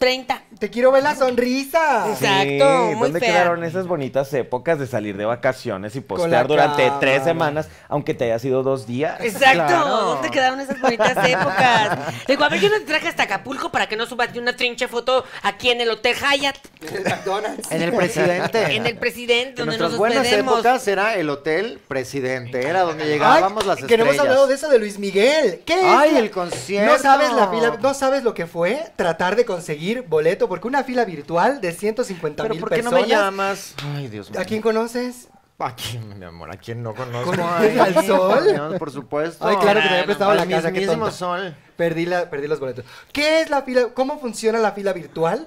[0.00, 0.42] 30.
[0.58, 2.06] Te quiero ver la sonrisa.
[2.06, 2.24] Sí.
[2.24, 3.28] Exacto, muy ¿Dónde fea.
[3.32, 8.24] quedaron esas bonitas épocas de salir de vacaciones y postear durante tres semanas, aunque te
[8.24, 9.20] haya sido dos días?
[9.20, 9.86] Exacto, Claro.
[10.14, 11.98] ¿dónde quedaron esas bonitas épocas?
[12.26, 14.88] Digo, a ver, yo no te traje hasta Acapulco para que no subas una trinche
[14.88, 17.70] foto aquí en el Hotel Hyatt, En el McDonald's.
[17.70, 18.74] En el presidente.
[18.76, 20.54] en el Presidente, En donde nuestras nos buenas hospedemos.
[20.54, 24.06] épocas era el hotel presidente, era donde Ay, llegábamos las que estrellas.
[24.06, 25.60] no hemos hablado de eso de Luis Miguel.
[25.66, 25.84] ¿Qué es?
[25.84, 26.90] Ay, el concierto.
[26.92, 30.84] No sabes la fila, no sabes lo que fue tratar de conseguir boleto porque una
[30.84, 33.08] fila virtual de 150 Pero mil ¿por qué no personas.
[33.08, 33.74] me llamas?
[33.96, 34.40] Ay, Dios mío.
[34.40, 35.28] ¿A quién conoces?
[35.58, 36.50] ¿A quién, mi amor?
[36.50, 37.30] ¿A quién no conozco?
[37.32, 38.34] ¿Con- Ay, al sol?
[38.34, 39.46] por Dios, por supuesto.
[39.46, 41.10] Ay, claro que te había prestado la casa, qué tonta.
[41.10, 41.54] sol.
[41.76, 42.84] Perdí, la, perdí los boletos.
[43.12, 43.88] ¿Qué es la fila?
[43.92, 45.46] ¿Cómo funciona la fila virtual?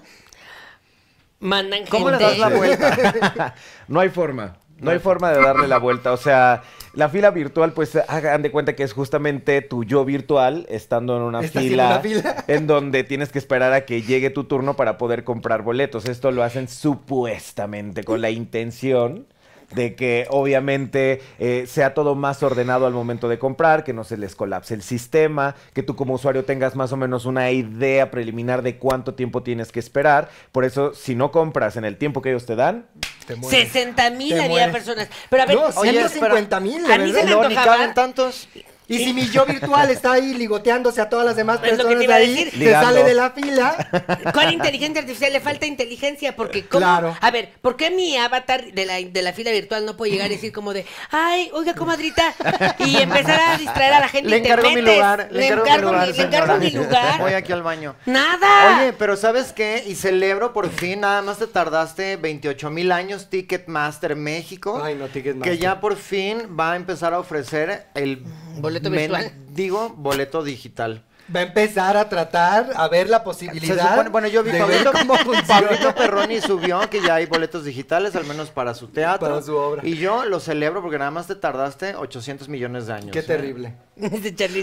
[1.40, 2.30] Mandan ¿Cómo le gente.
[2.30, 3.56] das la vuelta?
[3.88, 4.56] No hay forma.
[4.80, 6.12] No hay forma de darle la vuelta.
[6.12, 10.66] O sea, la fila virtual, pues hagan de cuenta que es justamente tu yo virtual
[10.70, 12.02] estando en una fila.
[12.48, 16.06] en donde tienes que esperar a que llegue tu turno para poder comprar boletos.
[16.06, 19.26] Esto lo hacen supuestamente con la intención
[19.74, 24.18] de que obviamente eh, sea todo más ordenado al momento de comprar, que no se
[24.18, 28.62] les colapse el sistema, que tú como usuario tengas más o menos una idea preliminar
[28.62, 30.30] de cuánto tiempo tienes que esperar.
[30.52, 32.86] Por eso, si no compras en el tiempo que ellos te dan,
[33.26, 33.72] Te mueres.
[33.72, 34.72] 60 mil había mueres.
[34.72, 35.08] personas.
[35.30, 37.78] Pero a ver, No, Oye, 150 mil, a mí se me No, ni antojaba.
[37.78, 38.48] caben tantos.
[38.88, 41.96] Y si mi yo virtual está ahí ligoteándose a todas las demás Es lo que
[41.96, 42.88] personas te iba a ahí, Ligando.
[42.88, 43.90] sale de la fila.
[44.34, 45.34] ¿Cuál inteligencia artificial?
[45.34, 46.80] Le falta inteligencia porque ¿cómo?
[46.82, 47.18] Claro.
[47.22, 50.28] A ver, ¿por qué mi avatar de la, de la fila virtual no puede llegar
[50.32, 52.34] y decir como de, ay, oiga, comadrita,
[52.80, 54.96] y empezar a distraer a la gente Le y te encargo mi metes?
[54.96, 55.28] lugar.
[55.32, 57.20] Le encargo mi lugar, mi, le encargo mi lugar.
[57.22, 57.96] Voy aquí al baño.
[58.06, 58.80] Nada.
[58.82, 59.84] Oye, pero ¿sabes qué?
[59.88, 64.82] Y celebro por fin, nada más te tardaste 28 mil años Ticketmaster México.
[64.84, 65.54] Ay, no, Ticketmaster.
[65.54, 68.24] Que ya por fin va a empezar a ofrecer el
[68.58, 69.32] Boleto virtual.
[69.54, 71.04] Digo, boleto digital.
[71.34, 73.92] Va a empezar a tratar, a ver la Se posibilidad.
[73.96, 74.92] supone- bueno, yo vi Pablito.
[75.48, 79.30] Pablito Perroni subió que ya hay boletos digitales, al menos para su teatro.
[79.30, 79.82] Para su obra.
[79.86, 83.12] Y yo lo celebro porque nada más te tardaste 800 millones de años.
[83.12, 83.24] Qué ¿eh?
[83.24, 83.74] terrible.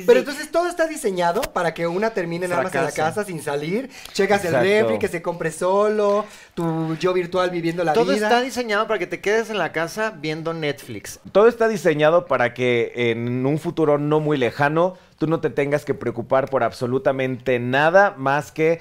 [0.07, 3.41] Pero entonces todo está diseñado para que una termine nada más en la casa sin
[3.43, 3.89] salir.
[4.13, 8.27] Checas el refri, que se compre solo, tu yo virtual viviendo la Todo vida.
[8.27, 11.21] está diseñado para que te quedes en la casa viendo Netflix.
[11.33, 15.85] Todo está diseñado para que en un futuro no muy lejano tú no te tengas
[15.85, 18.81] que preocupar por absolutamente nada más que...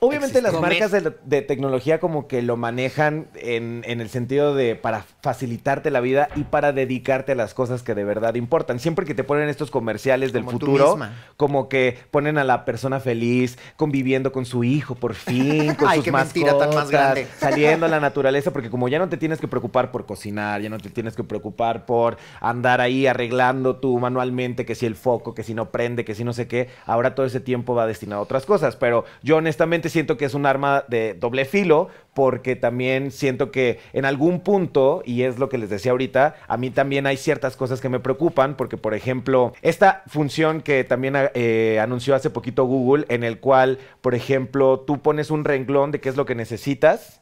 [0.00, 4.74] Obviamente las marcas de, de tecnología como que lo manejan en, en el sentido de
[4.76, 8.80] para facilitarte la vida y para dedicarte a las cosas que de verdad importan.
[8.80, 10.98] Siempre que te ponen estos comerciales del Como futuro,
[11.36, 15.96] como que ponen a la persona feliz, conviviendo con su hijo por fin, con Ay,
[15.96, 17.26] sus qué mentira tan más mascotas, grande.
[17.38, 20.70] saliendo a la naturaleza, porque como ya no te tienes que preocupar por cocinar, ya
[20.70, 25.34] no te tienes que preocupar por andar ahí arreglando tú manualmente, que si el foco,
[25.34, 28.20] que si no prende, que si no sé qué, ahora todo ese tiempo va destinado
[28.20, 28.76] a otras cosas.
[28.76, 33.78] Pero yo honestamente siento que es un arma de doble filo porque también siento que
[33.92, 37.56] en algún punto, y es lo que les decía ahorita, a mí también hay ciertas
[37.56, 42.64] cosas que me preocupan, porque por ejemplo, esta función que también eh, anunció hace poquito
[42.64, 46.34] Google, en el cual, por ejemplo, tú pones un renglón de qué es lo que
[46.34, 47.20] necesitas,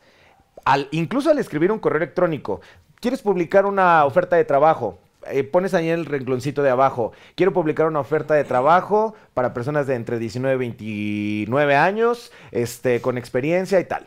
[0.91, 2.61] incluso al escribir un correo electrónico,
[3.01, 4.99] quieres publicar una oferta de trabajo,
[5.31, 9.55] eh, pones ahí en el rengloncito de abajo, quiero publicar una oferta de trabajo para
[9.55, 14.07] personas de entre 19 y 29 años, este, con experiencia y tal.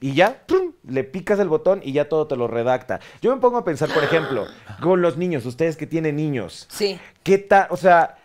[0.00, 0.72] Y ya, ¡prum!
[0.88, 3.00] le picas el botón y ya todo te lo redacta.
[3.20, 4.46] Yo me pongo a pensar, por ejemplo,
[4.80, 6.66] con los niños, ustedes que tienen niños.
[6.70, 6.98] Sí.
[7.22, 7.66] ¿Qué tal?
[7.70, 8.16] O sea,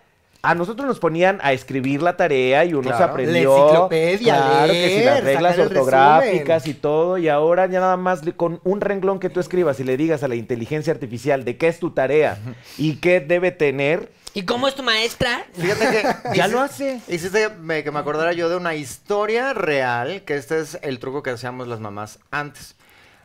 [0.49, 3.11] a nosotros nos ponían a escribir la tarea y uno se Claro.
[3.11, 3.55] aprendió.
[3.57, 6.77] La enciclopedia, claro que leer, las reglas ortográficas resumen.
[6.77, 7.17] y todo.
[7.17, 10.27] Y ahora ya nada más con un renglón que tú escribas y le digas a
[10.27, 12.37] la inteligencia artificial de qué es tu tarea
[12.77, 15.45] y qué debe tener, ¿Y cómo es tu maestra?
[15.53, 16.03] Fíjate que
[16.37, 16.99] ya lo hace.
[17.07, 21.23] Hiciste me- que me acordara yo de una historia real, que este es el truco
[21.23, 22.75] que hacíamos las mamás antes.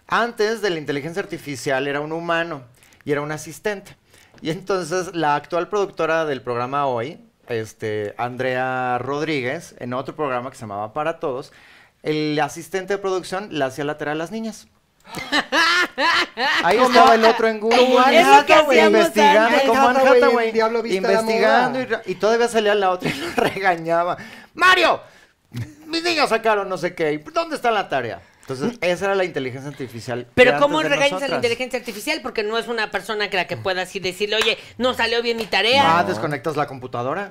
[0.06, 2.62] Antes de la inteligencia artificial era un humano
[3.04, 3.96] y era un asistente.
[4.42, 10.56] Y entonces la actual productora del programa hoy, este, Andrea Rodríguez, en otro programa que
[10.56, 11.52] se llamaba Para Todos,
[12.02, 14.68] el asistente de producción le hacía la tarea a las niñas.
[16.62, 17.82] Ahí estaba el otro en Google,
[18.86, 24.16] investigando, como Hathaway Diablo la investigando y, y todavía salía la otra y lo regañaba.
[24.54, 25.00] Mario,
[25.86, 27.22] mis niños sacaron no sé qué.
[27.32, 28.20] ¿Dónde está la tarea?
[28.50, 30.26] Entonces, esa era la inteligencia artificial.
[30.34, 32.20] Pero ¿cómo regañas a la inteligencia artificial?
[32.22, 35.36] Porque no es una persona que la que pueda así decirle, oye, no salió bien
[35.36, 35.98] mi tarea.
[35.98, 37.30] Ah, desconectas la computadora.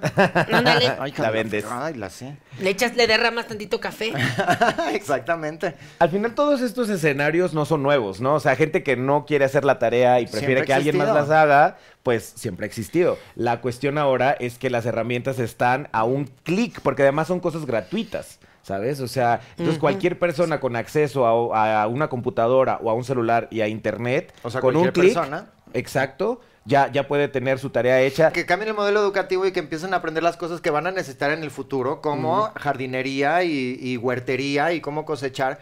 [0.51, 0.93] Ándale.
[0.99, 1.65] Ay, La vendes.
[1.69, 2.37] Ay, la sé.
[2.59, 4.13] Le echas, le derramas tantito café.
[4.93, 5.75] Exactamente.
[5.99, 8.35] Al final todos estos escenarios no son nuevos, ¿no?
[8.35, 11.29] O sea, gente que no quiere hacer la tarea y prefiere que alguien más las
[11.29, 13.17] haga, pues siempre ha existido.
[13.35, 17.65] La cuestión ahora es que las herramientas están a un clic, porque además son cosas
[17.65, 18.38] gratuitas.
[18.69, 18.99] ¿Sabes?
[18.99, 23.47] O sea, entonces cualquier persona con acceso a, a una computadora o a un celular
[23.49, 25.47] y a internet, O sea, con un cualquier clic, persona.
[25.73, 28.31] exacto, ya, ya puede tener su tarea hecha.
[28.31, 30.91] Que cambien el modelo educativo y que empiecen a aprender las cosas que van a
[30.91, 35.57] necesitar en el futuro, como jardinería y, y huertería y cómo cosechar.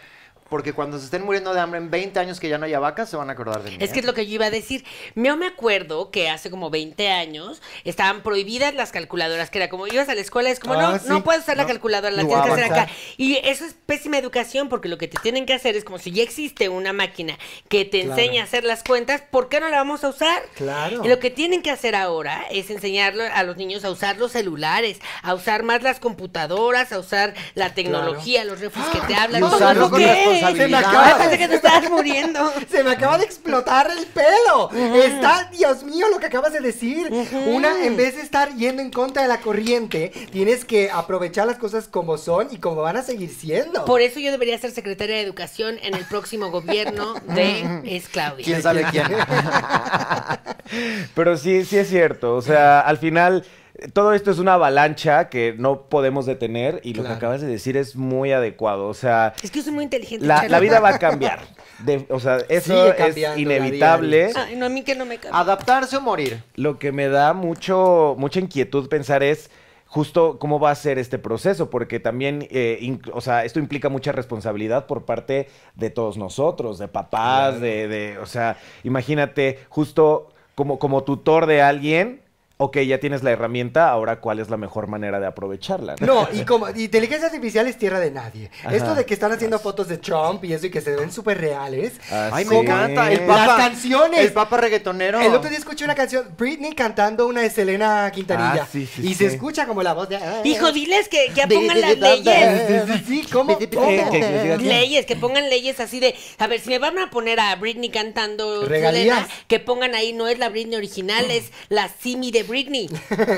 [0.49, 3.10] Porque cuando se estén muriendo de hambre en 20 años que ya no haya vacas,
[3.10, 3.77] se van a acordar de mí.
[3.79, 3.99] Es que ¿eh?
[3.99, 4.86] es lo que yo iba a decir.
[5.15, 9.88] Yo me acuerdo que hace como 20 años estaban prohibidas las calculadoras, que era como
[9.88, 11.05] ibas a la escuela, es como, Ah, no, sí.
[11.07, 12.88] no puedes usar la calculadora, la no tienes que hacer acá.
[13.17, 16.12] Y eso es pésima educación, porque lo que te tienen que hacer es como si
[16.12, 17.38] ya existe una máquina
[17.69, 18.21] que te Claro.
[18.21, 20.43] enseña a hacer las cuentas, ¿por qué no la vamos a usar?
[20.55, 21.03] Claro.
[21.03, 24.31] Y lo que tienen que hacer ahora es enseñarle a los niños a usar los
[24.31, 29.41] celulares, a usar más las computadoras, a usar la tecnología, los refres que te hablan.
[29.41, 30.01] Y usarlo con.
[30.39, 30.65] Responsabilidad.
[30.65, 32.54] Se me acaba pensé que te estabas muriendo.
[32.69, 34.69] Se me acaba de explotar el pelo.
[34.95, 37.08] Está, Dios mío, lo que acabas de decir.
[37.47, 41.58] Una, en vez de estar yendo en contra de la corriente, tienes que aprovechar las
[41.58, 43.86] cosas como son y como van a seguir siendo.
[43.86, 48.45] Por eso yo debería ser secretaria de Educación en el próximo gobierno de Es Claudia.
[48.45, 49.08] ¿Quién sabe quién?
[51.15, 52.36] Pero sí, sí es cierto.
[52.36, 53.45] O sea, al final,
[53.93, 57.77] todo esto es una avalancha que no podemos detener y lo que acabas de decir
[57.77, 58.87] es muy adecuado.
[58.87, 60.25] O sea, Es que yo soy muy inteligente.
[60.25, 61.41] la, vida va a cambiar.
[61.79, 64.31] De- o sea, eso es inevitable.
[64.35, 65.39] Ay, no, a mí que no me cambia.
[65.39, 66.41] Adaptarse o morir.
[66.55, 69.49] Lo que me da mucho, mucha inquietud pensar es
[69.85, 74.11] justo cómo va a ser este proceso, porque también, eh, o sea, esto implica mucha
[74.11, 80.77] responsabilidad por parte de todos nosotros, de papás, de, de- o sea, imagínate, justo como,
[80.79, 82.21] como tutor de alguien,
[82.58, 85.96] ok, ya tienes la herramienta, ahora cuál es la mejor manera de aprovecharla.
[86.00, 88.50] No, y como inteligencia artificial es tierra de nadie.
[88.63, 88.76] Ajá.
[88.76, 91.39] Esto de que están haciendo fotos de Trump y eso y que se ven súper
[91.39, 91.93] reales.
[92.12, 92.50] Ah, Ay, sí.
[92.50, 93.12] me encanta.
[93.12, 94.20] El Las papa, canciones.
[94.20, 95.22] El papa reggaetonero.
[95.22, 98.63] El otro día escuché una canción, Britney cantando una de Selena Quintanilla.
[98.63, 99.15] Ah, sí, sí, y sí.
[99.15, 100.20] se escucha como la voz de.
[100.43, 102.62] Hijo, diles que ya pongan las leyes.
[102.67, 103.58] Sí, sí, sí, ¿cómo?
[103.58, 106.98] ¿Qué- qué- qué- qué- Leyes, que pongan leyes así de, a ver, si me van
[106.98, 109.17] a poner a Britney cantando Regalías.
[109.20, 112.89] Selena, que pongan ahí, no es la Britney original, es la Simi de Britney.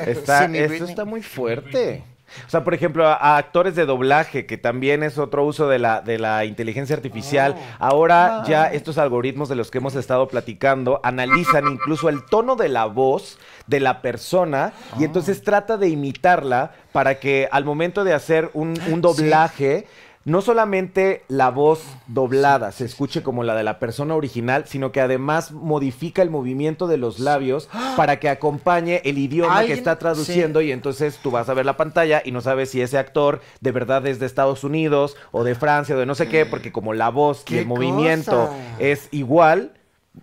[0.07, 0.89] Está, esto Britney.
[0.89, 2.03] está muy fuerte.
[2.45, 5.79] O sea, por ejemplo, a, a actores de doblaje, que también es otro uso de
[5.79, 7.55] la, de la inteligencia artificial.
[7.79, 12.69] Ahora ya estos algoritmos de los que hemos estado platicando analizan incluso el tono de
[12.69, 18.13] la voz de la persona y entonces trata de imitarla para que al momento de
[18.13, 19.87] hacer un, un doblaje
[20.29, 25.01] no solamente la voz doblada se escuche como la de la persona original, sino que
[25.01, 30.61] además modifica el movimiento de los labios para que acompañe el idioma que está traduciendo
[30.61, 33.71] y entonces tú vas a ver la pantalla y no sabes si ese actor de
[33.71, 36.93] verdad es de Estados Unidos o de Francia o de no sé qué, porque como
[36.93, 39.73] la voz y ¡Qué el movimiento es igual,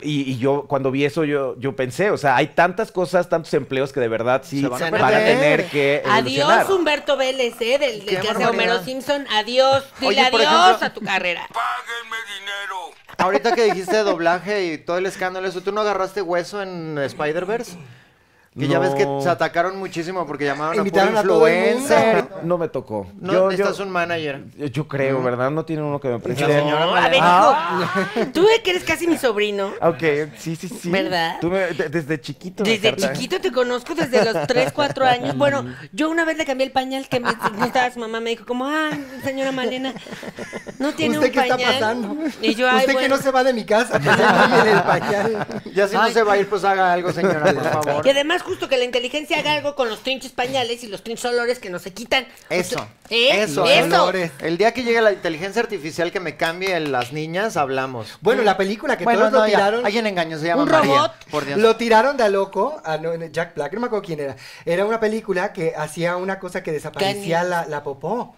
[0.03, 3.53] Y, y yo, cuando vi eso, yo, yo pensé, o sea, hay tantas cosas, tantos
[3.55, 5.39] empleos que de verdad sí Se van a van a, perder.
[5.39, 6.69] tener que Adiós.
[6.71, 7.79] Humberto Vélez, ¿eh?
[7.79, 8.47] Del, del que hace.
[8.47, 9.27] Homero Simpson.
[9.33, 9.85] Adiós.
[9.99, 11.49] Dile Oye, adiós ejemplo- a tu carrera.
[13.19, 17.77] Ahorita que dijiste doblaje y todo el escándalo, eso, ¿tú no agarraste hueso en Spider-Verse?
[18.59, 22.25] Que ya ves que se atacaron muchísimo porque llamaban Invitaron a puro influencer.
[22.42, 23.07] No me tocó.
[23.21, 24.45] No, yo, necesitas yo, un manager.
[24.73, 25.51] yo creo, ¿verdad?
[25.51, 26.47] No tiene uno que me preste.
[26.49, 27.79] La señora No, a ver, Ah.
[28.14, 28.27] hijo.
[28.33, 29.73] Tú que eres casi mi sobrino.
[29.83, 30.03] Ok,
[30.38, 30.90] sí, sí, sí.
[30.90, 31.37] ¿Verdad?
[31.40, 32.64] Tú me- de- desde chiquito.
[32.64, 35.37] Desde chiquito te conozco, desde los 3, 4 años.
[35.37, 38.47] Bueno, yo una vez le cambié el pañal que me, estaba su mamá, me dijo
[38.47, 39.92] como, ay, señora Malena,
[40.79, 41.75] no tiene ¿Usted un qué está pañal.
[41.75, 42.16] pasando?
[42.40, 44.83] Y yo, Usted que no se va de mi casa, que se vaya en el
[44.83, 45.47] pañal.
[45.75, 48.07] Ya si no se va a ir, pues haga algo, señora, por favor.
[48.07, 51.25] Y además justo que la inteligencia haga algo con los trinches pañales y los trinches
[51.27, 52.27] olores que no se quitan.
[52.49, 53.43] Eso, ¿Eh?
[53.43, 53.87] eso, Los eso.
[54.05, 54.31] olores.
[54.41, 58.17] El día que llegue la inteligencia artificial que me cambie las niñas, hablamos.
[58.21, 59.57] Bueno, la película que bueno, todos no, lo ya.
[59.57, 59.85] tiraron.
[59.85, 60.95] Alguien engañó, se llama Un María.
[60.97, 61.13] robot.
[61.31, 61.59] Por Dios.
[61.59, 64.37] Lo tiraron de a loco a no, Jack Black, no me acuerdo quién era.
[64.65, 68.37] Era una película que hacía una cosa que desaparecía la, la popó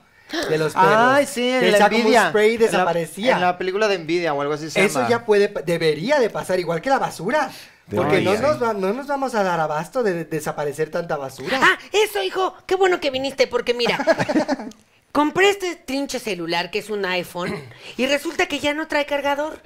[0.51, 0.91] de los perros.
[0.95, 2.29] Ay, sí, en la envidia.
[2.29, 3.35] spray En la- desaparecía.
[3.35, 5.11] En la, película de envidia o algo así se Eso llama.
[5.11, 7.51] ya puede, debería de pasar igual que la basura.
[7.95, 11.59] Porque no nos, va- no nos vamos a dar abasto de, de desaparecer tanta basura.
[11.63, 12.55] Ah, eso, hijo.
[12.67, 13.99] Qué bueno que viniste, porque mira.
[15.13, 17.55] Compré este trinche celular que es un iPhone
[17.97, 19.61] y resulta que ya no trae cargador.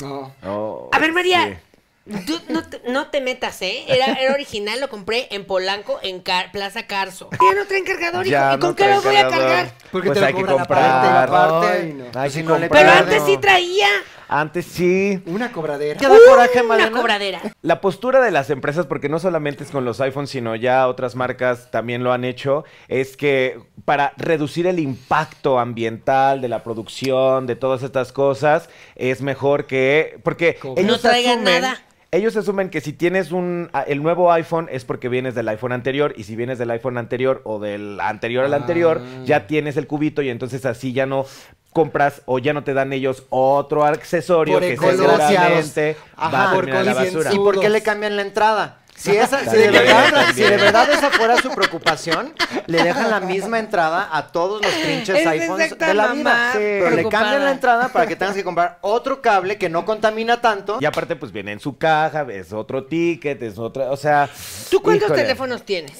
[0.00, 0.34] No.
[0.44, 1.58] Oh, A ver, María,
[2.06, 2.24] sí.
[2.26, 3.84] tú no te, no te metas, ¿eh?
[3.88, 7.30] Era, era original, lo compré en Polanco, en Car- Plaza Carso.
[7.32, 8.32] Ya no traen cargador, hijo.
[8.32, 9.46] Ya ¿Y con qué lo voy a cargador.
[9.48, 9.74] cargar?
[9.90, 10.84] Porque pues te lo hay que cobran comprar.
[10.90, 11.66] aparte, aparte.
[11.78, 12.20] Ay, no.
[12.20, 12.98] Hay Si que no le Pero comprar.
[13.04, 13.88] antes sí traía
[14.32, 15.22] Antes sí.
[15.26, 15.98] Una cobradera.
[15.98, 17.40] ¿Qué da coraje, una cobradera.
[17.60, 21.14] La postura de las empresas, porque no solamente es con los iPhones, sino ya otras
[21.16, 27.46] marcas también lo han hecho, es que para reducir el impacto ambiental de la producción,
[27.46, 30.18] de todas estas cosas, es mejor que...
[30.22, 31.60] Porque ellos No traigan asumen...
[31.62, 31.82] nada.
[32.14, 36.12] Ellos asumen que si tienes un el nuevo iPhone es porque vienes del iPhone anterior
[36.14, 39.22] y si vienes del iPhone anterior o del anterior al anterior Ah.
[39.24, 41.24] ya tienes el cubito y entonces así ya no
[41.72, 46.50] compras o ya no te dan ellos otro accesorio Por que seguramente va Ajá.
[46.50, 47.24] a terminar la concienzudos.
[47.24, 47.40] basura.
[47.40, 48.78] ¿Y por qué le cambian la entrada?
[48.94, 52.34] Si, esa, si, de verdad, si de verdad esa fuera su preocupación,
[52.66, 56.50] le dejan la misma entrada a todos los trinches Es iPhones de la vida.
[56.52, 60.40] Pero le cambian la entrada para que tengas que comprar otro cable que no contamina
[60.40, 60.76] tanto.
[60.80, 64.28] Y aparte, pues viene en su caja, es otro ticket, es otra, o sea...
[64.70, 65.22] ¿Tú cuántos híjole.
[65.22, 65.98] teléfonos tienes?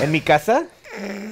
[0.00, 0.64] ¿En mi casa?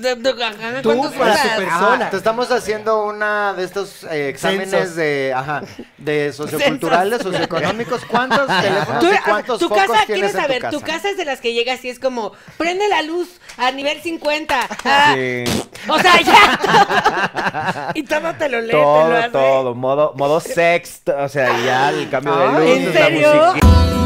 [0.00, 2.06] De- de- ajá, Tú ¿cuántos para tu persona.
[2.06, 4.96] Ah, te estamos haciendo una de estos eh, exámenes Censos.
[4.96, 5.62] de, ajá,
[5.98, 8.02] de socioculturales, socioeconómicos.
[8.04, 10.56] ¿Cuántos teléfonos Tú, y cuántos tu focos casa, tienes ¿quieres en saber?
[10.58, 10.78] tu casa?
[10.78, 14.00] Tu casa es de las que llegas y es como, prende la luz a nivel
[14.02, 14.68] 50.
[14.84, 15.44] Ah, Sí.
[15.88, 17.90] O sea, ya.
[17.94, 19.28] y todo te lo lee, te lo Todo, hace.
[19.30, 24.03] todo, modo, modo sex, o sea, ya el cambio de Ay, luz, ¿en la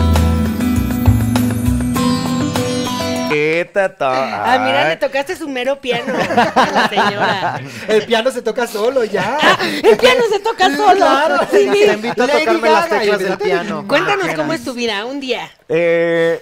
[3.29, 4.09] musiquita, todo.
[4.11, 7.61] Ah, mira, le tocaste su mero piano a la señora.
[7.89, 9.39] El piano se toca solo ya.
[9.83, 10.97] El piano se toca solo.
[10.97, 11.69] Claro, Sí.
[11.71, 13.85] Te invito a Lady tocarme las Gaga, teclas y- del piano.
[13.89, 15.51] Cuéntanos Ah, cómo es tu vida un día.
[15.69, 16.41] Eh,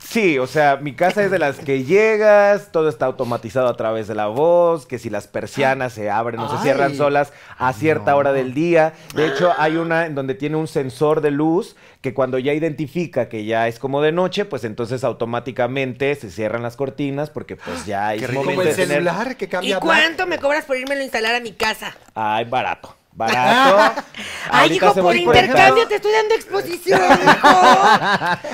[0.00, 4.08] sí, o sea, mi casa es de las que llegas, todo está automatizado a través
[4.08, 8.14] de la voz, que si las persianas se abren o se cierran solas a cierta
[8.16, 8.92] hora del día.
[9.14, 13.28] De hecho, hay una en donde tiene un sensor de luz que cuando ya identifica
[13.28, 17.86] que ya es como de noche, pues entonces automáticamente se cierran las cortinas porque pues
[17.86, 18.42] ya Qué rico.
[18.42, 18.88] momento el de tener...
[18.98, 19.80] celular que ¿Y cambia.
[19.80, 21.96] cuánto me cobras por irme a instalar a mi casa?
[22.14, 22.97] Ay, barato.
[23.18, 24.02] Barato.
[24.50, 27.48] Ay, hijo, por intercambio ejemplo- te estoy dando exposición, hijo.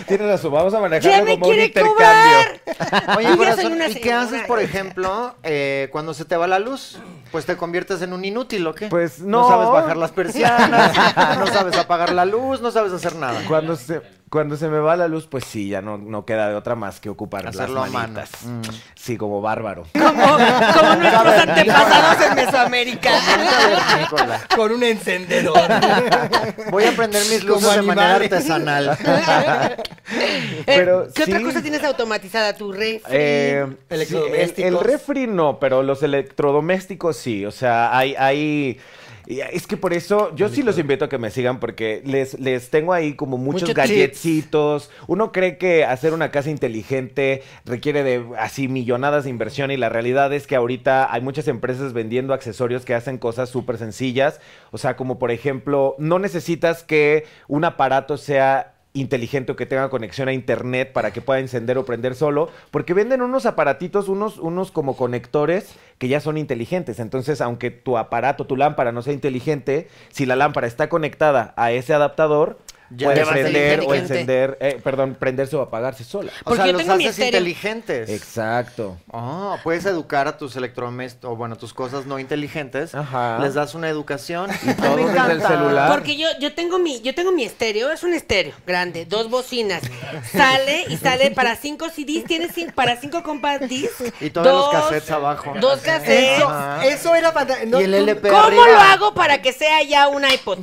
[0.09, 1.94] Tienes razón, vamos a Ya manejarlo me como un quiere intercambio.
[1.94, 3.18] cobrar.
[3.18, 6.98] Oye, ya corazón, ¿y qué haces, por ejemplo, eh, cuando se te va la luz?
[7.31, 8.87] Pues te conviertes en un inútil, ¿o qué?
[8.88, 9.48] Pues, No no.
[9.48, 10.92] sabes bajar las persianas,
[11.38, 13.40] no sabes apagar la luz, no sabes hacer nada.
[13.48, 14.00] Cuando se,
[14.35, 16.99] cuando se me va la luz, pues sí, ya no, no queda de otra más
[16.99, 18.14] que ocupar Hacerlo a las mano.
[18.14, 18.44] manitas.
[18.44, 18.61] Mm.
[18.97, 19.85] Sí, como bárbaro.
[19.92, 23.11] Como, como nuestros antepasados en Mesoamérica.
[24.57, 25.61] Con un encendedor.
[26.73, 28.99] Voy a prender mis Como luces de manera artesanal.
[30.66, 32.55] Pero Eh, ¿Qué otra cosa tienes automatizada?
[32.55, 33.01] ¿Tu refri?
[33.11, 33.66] Eh,
[34.07, 37.47] sí, el, el refri no, pero los electrodomésticos sí.
[37.47, 38.81] O sea, hay, hay.
[39.27, 42.39] Y Es que por eso yo sí los invito a que me sigan porque les,
[42.39, 44.91] les tengo ahí como muchos Muchos galletitos.
[45.07, 49.89] Uno cree que hacer una casa inteligente requiere de así millonadas de inversión y la
[49.89, 54.41] realidad es que ahorita hay muchas empresas vendiendo accesorios que hacen cosas súper sencillas.
[54.71, 59.91] O sea, como por ejemplo, no necesitas que un aparato sea inteligente o que tenga
[59.91, 64.38] conexión a internet para que pueda encender o prender solo, porque venden unos aparatitos, unos,
[64.38, 67.01] unos como conectores que ya son inteligentes.
[67.01, 71.73] Entonces, aunque tu aparato, tu lámpara no sea inteligente, si la lámpara está conectada a
[71.73, 72.57] ese adaptador,
[72.91, 76.31] Ya puede prender o encender, eh, perdón, prenderse o apagarse sola.
[76.43, 78.09] O Porque sea, yo los haces inteligentes.
[78.11, 78.99] Exacto.
[79.13, 82.95] Ah, puedes educar a tus electrodomésticos, o bueno, tus cosas no inteligentes.
[82.95, 83.39] Ajá.
[83.41, 84.51] Les das una educación.
[84.63, 85.91] Y todo desde el celular.
[85.91, 89.83] Porque yo, yo tengo mi, yo tengo mi estéreo, es un estéreo grande, dos bocinas.
[90.31, 94.01] Sale y sale para cinco CDs, tiene para cinco compact disc.
[94.21, 95.55] Y todos los dos- cassettes abajo.
[95.61, 96.43] Dos cassettes.
[96.85, 97.81] Eso, era fantástico.
[97.81, 98.67] Y el LP ¿Cómo arriba.
[98.67, 100.59] lo hago para que sea ya un iPod?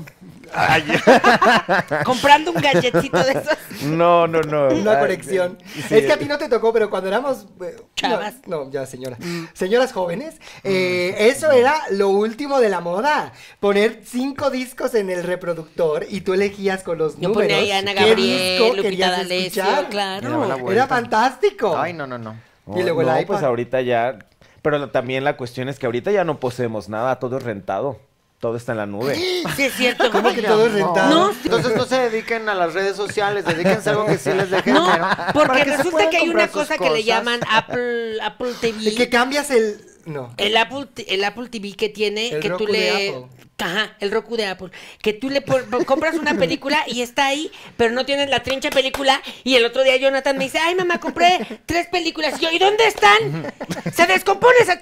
[2.05, 3.83] Comprando un gadgetcito de esos.
[3.83, 4.67] No, no, no.
[4.69, 5.57] Una conexión.
[5.73, 5.95] sí.
[5.95, 7.47] Es que a ti no te tocó, pero cuando éramos...
[7.63, 8.35] eh, Chavas.
[8.47, 9.17] No, no, ya señora.
[9.53, 13.31] Señoras jóvenes, eh, eso era lo último de la moda.
[13.59, 17.71] Poner cinco discos en el reproductor y tú elegías con los Yo números ponía ahí
[17.71, 19.89] a Ana qué Gabriel, disco Lupita querías D'Alessio, escuchar.
[19.89, 20.71] claro.
[20.71, 21.77] Era fantástico.
[21.77, 22.35] Ay, no, no, no.
[22.75, 23.27] Y luego el no, iPad.
[23.27, 24.19] pues ahorita ya.
[24.61, 27.99] Pero también la cuestión es que ahorita ya no poseemos nada, todo es rentado.
[28.41, 29.15] Todo está en la nube.
[29.55, 30.11] Sí, es cierto.
[30.11, 31.09] ¿Cómo que todo es rentado?
[31.09, 34.49] No, Entonces no se dediquen a las redes sociales, dedíquense a algo que sí les
[34.49, 35.07] deje No, dinero.
[35.33, 38.77] porque resulta que hay una sus cosa que le llaman Apple, Apple TV.
[38.81, 39.79] Y que cambias el...
[40.05, 40.33] No.
[40.37, 43.09] El Apple, t- el Apple TV que tiene, El que Roku tú de le...
[43.09, 43.25] Apple.
[43.63, 44.71] Ajá, el Roku de Apple.
[45.03, 45.43] Que tú le
[45.85, 49.21] compras una película y está ahí, pero no tienes la trincha película.
[49.43, 51.37] Y el otro día Jonathan me dice, ay mamá, compré
[51.67, 52.39] tres películas.
[52.39, 53.53] Y yo, ¿y dónde están?
[53.93, 54.81] Se descompone esa...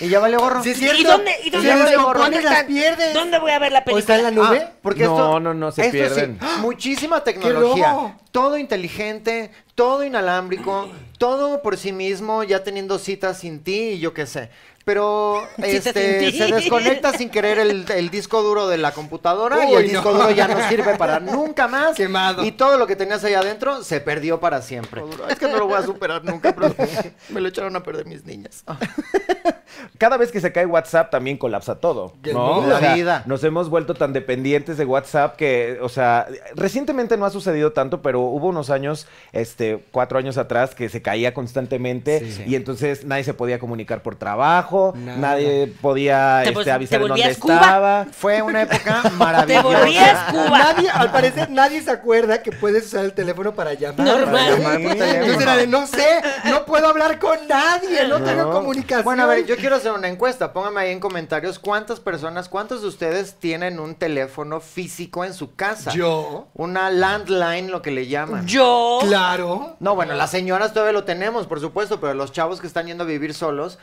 [0.00, 0.62] Y ya vale gorro.
[0.62, 1.00] Sí, es cierto.
[1.00, 2.66] ¿Y dónde, y Si dónde, voy- descompones, dónde las están?
[2.66, 3.14] pierdes.
[3.14, 4.00] ¿Dónde voy a ver la ¿O película?
[4.00, 4.60] está en la nube?
[4.62, 6.38] Ah, porque No, esto, no, no, se esto pierden.
[6.38, 8.18] Sí, muchísima tecnología.
[8.30, 10.90] Todo inteligente, todo inalámbrico,
[11.22, 14.50] todo por sí mismo, ya teniendo citas sin ti y yo qué sé.
[14.84, 19.88] Pero este, se desconecta sin querer el, el disco duro de la computadora y el
[19.88, 20.18] disco no.
[20.18, 21.96] duro ya no sirve para nunca más.
[21.96, 22.44] Quemado.
[22.44, 25.02] Y todo lo que tenías ahí adentro se perdió para siempre.
[25.28, 26.74] Es que no lo voy a superar nunca, pero
[27.30, 28.64] me lo echaron a perder mis niñas.
[29.98, 32.58] Cada vez que se cae WhatsApp también colapsa todo, ¿no?
[32.58, 33.22] O La sea, vida.
[33.26, 38.02] Nos hemos vuelto tan dependientes de WhatsApp que, o sea, recientemente no ha sucedido tanto,
[38.02, 42.44] pero hubo unos años, este, cuatro años atrás, que se caía constantemente Sí.
[42.46, 45.18] y entonces nadie se podía comunicar por trabajo, Nada.
[45.18, 47.54] nadie podía Te este, avisar te en dónde Cuba.
[47.54, 48.06] estaba.
[48.12, 49.62] Fue una época Te maravillosa.
[49.62, 50.58] volvías Cuba.
[50.58, 54.06] Nadie, al parecer, nadie se acuerda que puedes usar el teléfono para llamar.
[54.06, 54.32] Normal.
[54.32, 55.12] Para llamar por teléfono.
[55.14, 56.06] Entonces era de, no sé,
[56.44, 58.50] no puedo hablar con nadie, no, tengo No.
[58.52, 59.04] comunicación.
[59.04, 60.52] Bueno, a ver, yo quiero hacer una encuesta.
[60.52, 65.54] Pónganme ahí en comentarios cuántas personas, cuántos de ustedes tienen un teléfono físico en su
[65.54, 65.92] casa.
[65.92, 68.46] Yo, Una landline, lo que le llaman.
[68.46, 68.98] Yo...
[69.02, 69.76] claro.
[69.80, 73.04] No, bueno, las señoras todavía lo tenemos, por supuesto, pero los chavos que están yendo
[73.04, 73.78] a vivir solos.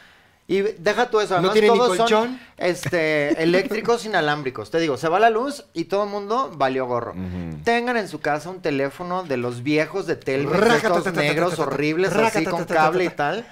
[0.50, 4.72] Y deja tú eso, ¿No además tiene ni todos son este, eléctricos inalámbricos.
[4.72, 7.14] Te digo, se va la luz y todo el mundo valió gorro.
[7.64, 12.46] Tengan en su casa un teléfono de los viejos de Telmex, estos negros horribles, así
[12.46, 13.16] con cable y ta.
[13.16, 13.46] tal.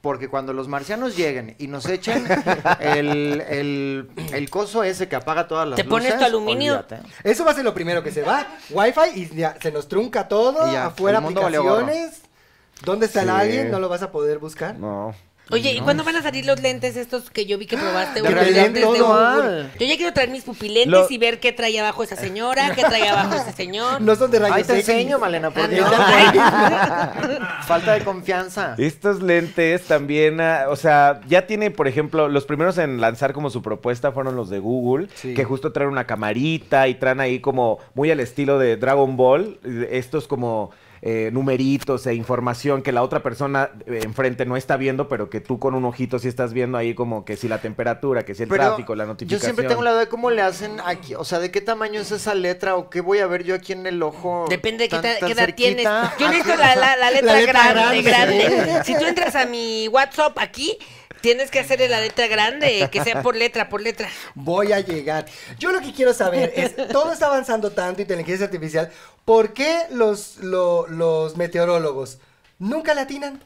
[0.00, 2.26] Porque cuando los marcianos lleguen y nos echen
[2.80, 6.72] el, el, el coso ese que apaga todas las ¿Te pones luces, tu aluminio?
[6.72, 6.98] olvídate.
[7.22, 8.48] Eso va a ser lo primero que se va.
[8.70, 10.68] Wi-Fi y ya se nos trunca todo.
[10.68, 12.22] Y ya, afuera aplicaciones.
[12.84, 13.70] ¿Dónde está el alien?
[13.70, 14.74] No lo vas a poder buscar.
[14.76, 15.14] No.
[15.52, 18.20] Oye, ¿y cuándo van a salir los lentes estos que yo vi que probaste?
[18.22, 19.00] Realidad lentes de.
[19.00, 19.70] Google.
[19.78, 22.82] Yo ya quiero traer mis pupilentes Lo- y ver qué trae abajo esa señora, qué
[22.82, 24.00] trae abajo ese señor.
[24.00, 25.90] No son de rayos Ay, te enseño, Malena, por Ah, Dios.
[25.90, 27.62] no.
[27.66, 28.74] Falta de confianza.
[28.78, 33.50] Estos lentes también, ah, o sea, ya tiene, por ejemplo, los primeros en lanzar como
[33.50, 35.34] su propuesta fueron los de Google, Sí.
[35.34, 39.58] que justo traen una camarita y traen ahí como muy al estilo de Dragon Ball,
[39.90, 40.70] estos como
[41.02, 45.40] eh, numeritos e información que la otra persona eh, enfrente no está viendo, pero que
[45.40, 48.44] tú con un ojito sí estás viendo ahí como que si la temperatura, que si
[48.44, 49.42] el Pero tráfico, la Yo notificación.
[49.44, 52.12] siempre tengo la duda de cómo le hacen aquí, o sea, de qué tamaño es
[52.12, 54.46] esa letra o qué voy a ver yo aquí en el ojo.
[54.48, 55.84] Depende de qué, tan- ta- tan qué edad tienes.
[56.20, 58.38] Yo necesito la, la- la letra, La letra grande, grande.
[58.48, 58.84] grande.
[58.84, 60.78] Si tú entras a mi WhatsApp aquí,
[61.22, 64.08] tienes que hacerle la letra grande, que sea por letra, por letra.
[64.34, 65.24] Voy a llegar.
[65.58, 68.90] Yo lo que quiero saber es, todo está avanzando tanto, inteligencia artificial,
[69.24, 72.18] ¿por qué los, lo- los meteorólogos
[72.58, 73.42] nunca le atinan?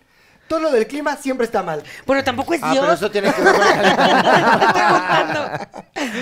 [0.48, 1.82] Todo lo del clima siempre está mal.
[2.06, 2.84] Bueno, tampoco es Ah, Dios.
[2.84, 3.96] pero eso tiene que ver con el.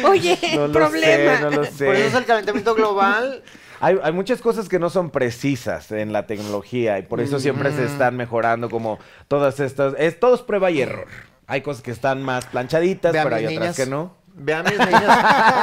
[0.07, 1.36] Oye, No lo problema.
[1.36, 1.84] sé, no lo sé.
[1.86, 3.42] Por eso es el calentamiento global.
[3.80, 7.70] Hay, hay muchas cosas que no son precisas en la tecnología y por eso siempre
[7.72, 8.98] se están mejorando como
[9.28, 9.92] todas estas...
[9.98, 11.09] Es, todo es prueba y error.
[11.47, 14.22] Hay cosas que están más planchaditas, pero hay otras niñas, que no.
[14.36, 14.90] Ve a mis niños,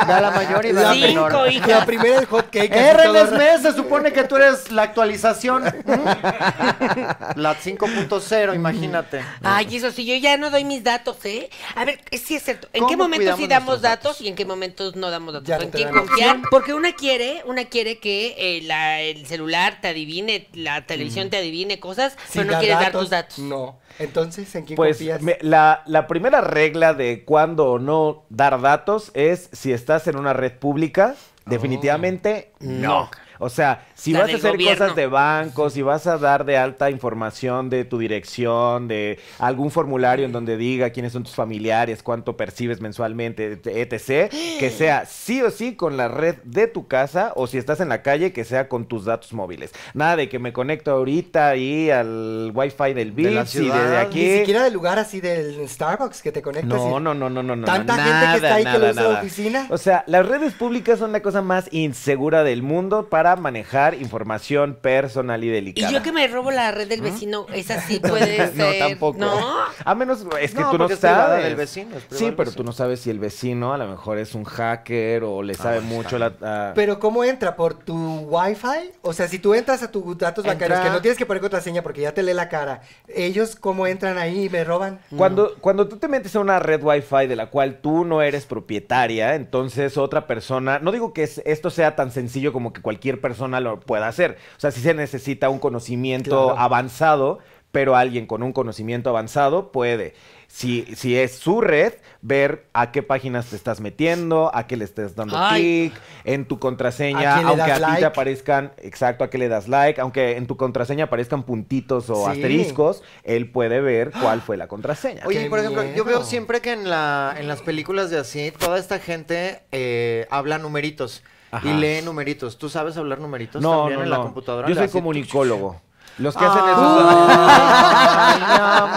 [0.07, 1.51] ve a la mayor y ve a la Cinco, menor.
[1.51, 1.67] hija.
[1.67, 2.71] La primera el hot cake.
[2.71, 5.63] así todo se supone que tú eres la actualización.
[5.65, 7.39] ¿Mm?
[7.39, 9.21] La 5.0, imagínate.
[9.43, 11.49] Ay, eso sí, yo ya no doy mis datos, ¿eh?
[11.75, 12.67] A ver, es- sí es cierto.
[12.71, 14.03] ¿En qué ¿Cómo momentos sí cuidamos damos nuestros datos?
[14.11, 14.21] datos?
[14.21, 15.47] y en qué momentos no damos datos?
[15.49, 16.37] Ya no ¿En te quién dan confiar?
[16.49, 21.35] Porque una quiere, una quiere que eh, la- el celular te adivine, la televisión te
[21.37, 23.37] adivine cosas, pero no quieres dar tus datos.
[23.39, 23.80] No.
[23.99, 25.21] Entonces, ¿en quién Pues confías?
[25.21, 30.17] me- la, la primera regla de cuándo o no dar datos es si estás en
[30.17, 31.15] una red pública,
[31.45, 33.09] definitivamente no.
[33.43, 34.77] O sea, si La vas a hacer gobierno.
[34.77, 39.71] cosas de bancos, si vas a dar de alta información de tu dirección, de algún
[39.71, 44.29] formulario en donde diga quiénes son tus familiares, cuánto percibes mensualmente, etc.,
[44.59, 47.89] que sea sí o sí con la red de tu casa o si estás en
[47.89, 49.71] la calle, que sea con tus datos móviles.
[49.93, 54.23] Nada de que me conecto ahorita ahí al wifi del De y de ciudad, aquí.
[54.23, 56.69] Ni siquiera del lugar así del Starbucks que te conectas.
[56.69, 57.65] No, y- no, no, no, no, no.
[57.65, 59.19] ¿Tanta nada, gente que está ahí que lo nada, usa de nada.
[59.21, 59.67] oficina?
[59.69, 64.75] O sea, las redes públicas son la cosa más insegura del mundo para manejar información
[64.81, 65.91] personal y Y delicada.
[65.91, 68.55] yo que me robo la red del vecino, esa sí puede ser.
[68.55, 69.17] No, tampoco.
[69.19, 69.39] ¿No?
[69.83, 71.43] A menos, es que No, tú no sabes.
[71.43, 72.55] del vecino, es sí, pero vecino.
[72.55, 75.81] tú no sabes si el vecino a lo mejor es un hacker o le sabe
[75.81, 76.33] mucho la...
[76.41, 77.55] a- Pero ¿cómo entra?
[77.55, 77.95] ¿Por tu
[78.29, 78.91] Wi-Fi?
[79.01, 81.41] O sea, si tú entras a tus datos bancarios, Entra- que no tienes que poner
[81.41, 84.99] contraseña porque ya te lee la cara, ¿ellos cómo entran ahí y me roban?
[85.15, 88.45] Cuando, cuando tú te metes a una red Wi-Fi de la cual tú no eres
[88.45, 93.20] propietaria, entonces otra persona, no digo que es- esto sea tan sencillo como que cualquier
[93.21, 96.59] persona lo pueda hacer, o sea, sí se necesita un conocimiento Claro.
[96.59, 97.39] avanzado,
[97.71, 100.13] pero alguien con un conocimiento avanzado puede,
[100.47, 104.83] si, si es su red, ver a qué páginas te estás metiendo, a qué le
[104.83, 105.93] estás dando clic,
[106.25, 110.01] en tu ¿A contraseña, aunque a ti te aparezcan, exacto, a qué le das like,
[110.01, 112.31] aunque en tu contraseña aparezcan puntitos o Sí.
[112.31, 115.23] asteriscos, él puede ver cuál fue la contraseña.
[115.25, 118.51] Oye, ¡Qué por ejemplo, yo veo siempre que en, la, en las películas de así,
[118.59, 121.67] toda esta gente eh, habla numeritos Ajá.
[121.67, 122.57] y lee numeritos.
[122.57, 124.17] ¿Tú sabes hablar numeritos No, también no, en no.
[124.17, 124.67] la computadora?
[124.69, 125.81] Yo soy comunicólogo.
[126.17, 126.81] Los que hacen eso.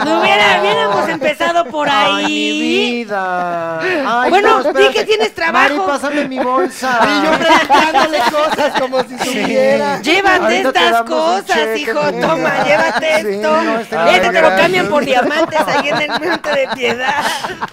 [0.05, 2.61] No hubiera, hubiéramos empezado por Ay, mi ahí.
[3.05, 3.81] vida.
[3.81, 5.75] Ay, Bueno, no, di que tienes trabajo.
[5.77, 7.01] Mari, pásame mi bolsa.
[7.09, 10.01] Y yo preguntándole cosas como si supiera.
[10.03, 12.01] Llévate estas cosas, cheque, hijo.
[12.13, 12.29] mira.
[12.29, 13.63] Toma, llévate Sí, esto.
[13.63, 17.25] no, este te lo cambian por diamantes ahí en el monte de piedad.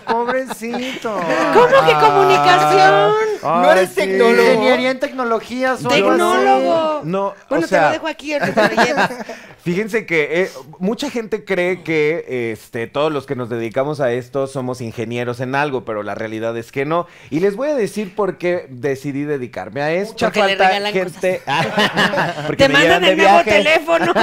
[0.06, 1.20] Pobrecito.
[1.54, 3.12] ¿Cómo que comunicación?
[3.44, 4.42] No eres tecnólogo.
[4.42, 5.76] Ingeniería en tecnología.
[5.78, 7.02] Tecnólogo.
[7.04, 8.34] No, Bueno, o sea, te lo dejo aquí.
[9.64, 10.50] Fíjense que eh,
[10.80, 15.54] mucha gente cree que este, todos los que nos dedicamos a esto somos ingenieros en
[15.54, 17.06] algo, pero la realidad es que no.
[17.30, 20.26] Y les voy a decir por qué decidí dedicarme a esto.
[20.26, 21.42] Porque le regalan gente.
[22.48, 24.14] porque Te me mandan el nuevo teléfono.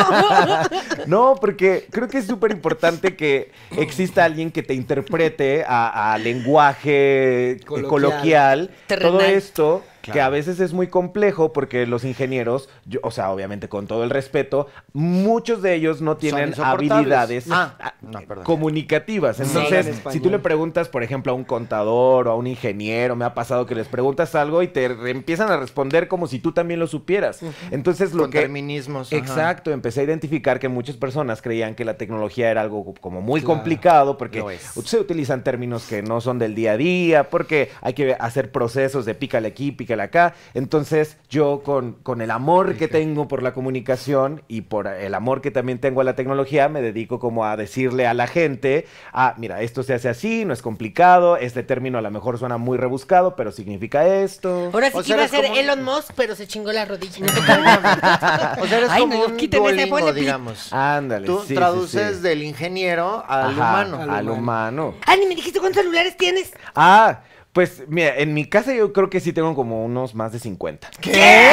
[1.07, 6.19] No, porque creo que es súper importante que exista alguien que te interprete a, a
[6.19, 8.71] lenguaje eh, Coloquial.
[8.87, 9.83] todo esto
[10.13, 14.05] que a veces es muy complejo porque los ingenieros, yo- o sea, obviamente con todo
[14.05, 19.41] el respeto, muchos de ellos no tienen habilidades Ah, ah, no, comunicativas.
[19.41, 23.25] Entonces, si tú le preguntas, por ejemplo, a un contador o a un ingeniero, me
[23.25, 26.81] ha pasado que les preguntas algo y te empiezan a responder como si tú también
[26.81, 27.41] lo supieras.
[27.71, 29.13] Entonces, lo Con que terminismos.
[29.13, 29.19] ajá.
[29.19, 33.41] Exacto, empecé a identificar que muchas personas creían que la tecnología era algo como muy
[33.41, 34.45] Claro, complicado porque
[34.85, 39.05] se utilizan términos que no son del día a día, porque hay que hacer procesos
[39.05, 40.35] de pícale aquí, pícale acá.
[40.55, 45.41] Entonces yo con, con el amor que tengo por la comunicación y por el amor
[45.41, 49.35] que también tengo a la tecnología, me dedico como a decirle a la gente, ah,
[49.37, 52.79] mira, esto se hace así, no es complicado, este término a lo mejor suena muy
[52.79, 54.71] rebuscado, pero significa esto.
[54.73, 56.85] Ahora sí O que sea, iba a ser como- Elon Musk, pero se chingó la
[56.85, 57.27] rodilla.
[58.61, 60.73] O sea, eres Ay, como no, un Duolingo, digamos.
[60.73, 61.27] Ándale.
[61.27, 62.23] Tú sí, sí, traduces sí.
[62.23, 63.53] del ingeniero al Ajá,
[63.87, 64.13] humano.
[64.13, 64.95] Al humano.
[65.07, 66.53] Ah, ni me dijiste cuántos celulares tienes.
[66.75, 67.21] Ah,
[67.59, 70.91] pues mira, en mi casa yo creo que sí tengo como unos más de 50.
[71.01, 71.51] ¿Qué?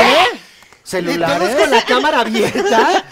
[0.83, 1.39] ¿Celulares?
[1.39, 3.05] ¿Todos con la cámara abierta?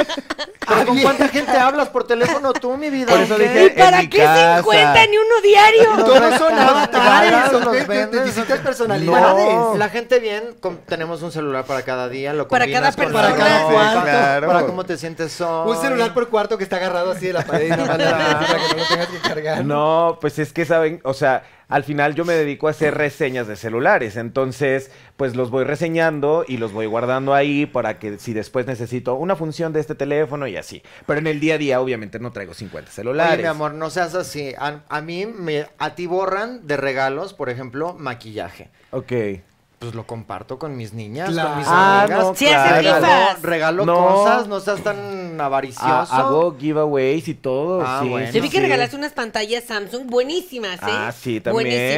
[0.68, 3.12] ¿Pero con cuánta gente hablas por teléfono tú, mi vida?
[3.12, 3.44] Por eso ¿Qué?
[3.50, 4.58] dije- ¿Y para mi qué casa.
[4.60, 6.06] 50 ni uno diario?
[6.06, 8.64] Todos son avatares, son de- de- de vendes, distintas no.
[8.64, 9.80] personalidades.
[9.80, 13.12] La gente bien, com- tenemos un celular para cada día, lo Para combinas cada con
[13.12, 13.36] persona.
[13.36, 14.02] Para cada cuarto.
[14.04, 14.48] Claro.
[14.48, 15.72] Para cómo te sientes hoy.
[15.76, 18.04] Un celular por cuarto que está agarrado así de la pared y nada más le
[18.04, 18.14] das
[18.48, 19.66] para que no lo tengas que cargar.
[19.66, 21.42] No, pues es que saben, o sea,
[21.74, 26.46] al final yo me dedico a hacer reseñas de celulares, entonces pues los voy reseñando
[26.48, 30.46] y los voy guardando ahí para que si después necesito una función de este teléfono
[30.46, 30.84] y así.
[31.08, 33.34] Pero en el día a día obviamente no traigo 50 celulares.
[33.34, 34.54] Oye, mi amor, no seas así.
[34.56, 38.70] A, a mí, me, a ti borran de regalos, por ejemplo, maquillaje.
[38.92, 39.12] Ok.
[39.84, 41.50] Pues lo comparto con mis niñas, Claro.
[41.50, 42.20] con mis Ah, amigas.
[42.20, 43.00] no, Sí, hace claro.
[43.02, 43.96] Regalo, regalo No.
[44.08, 45.86] cosas, no seas tan avaricioso.
[45.88, 47.82] Ha- Hago giveaways y todo.
[47.86, 48.32] Ah, sí, bueno.
[48.32, 48.62] Yo vi que sí.
[48.64, 50.86] regalaste unas pantallas Samsung buenísimas, ¿eh?
[50.88, 51.54] Ah, sí, también,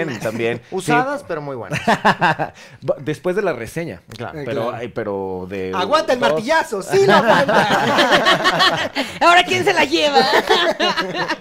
[0.05, 0.19] Buenísimas.
[0.23, 0.61] también.
[0.69, 0.75] Sí.
[0.75, 1.79] Usadas, pero muy buenas.
[2.99, 4.01] Después de la reseña.
[4.15, 4.33] Claro.
[4.45, 4.71] Pero, Claro.
[4.77, 5.71] ay, pero de.
[5.75, 7.67] Aguanta el dos- martillazo, sí lo aguanta.
[9.21, 10.19] Ahora, ¿quién se la lleva?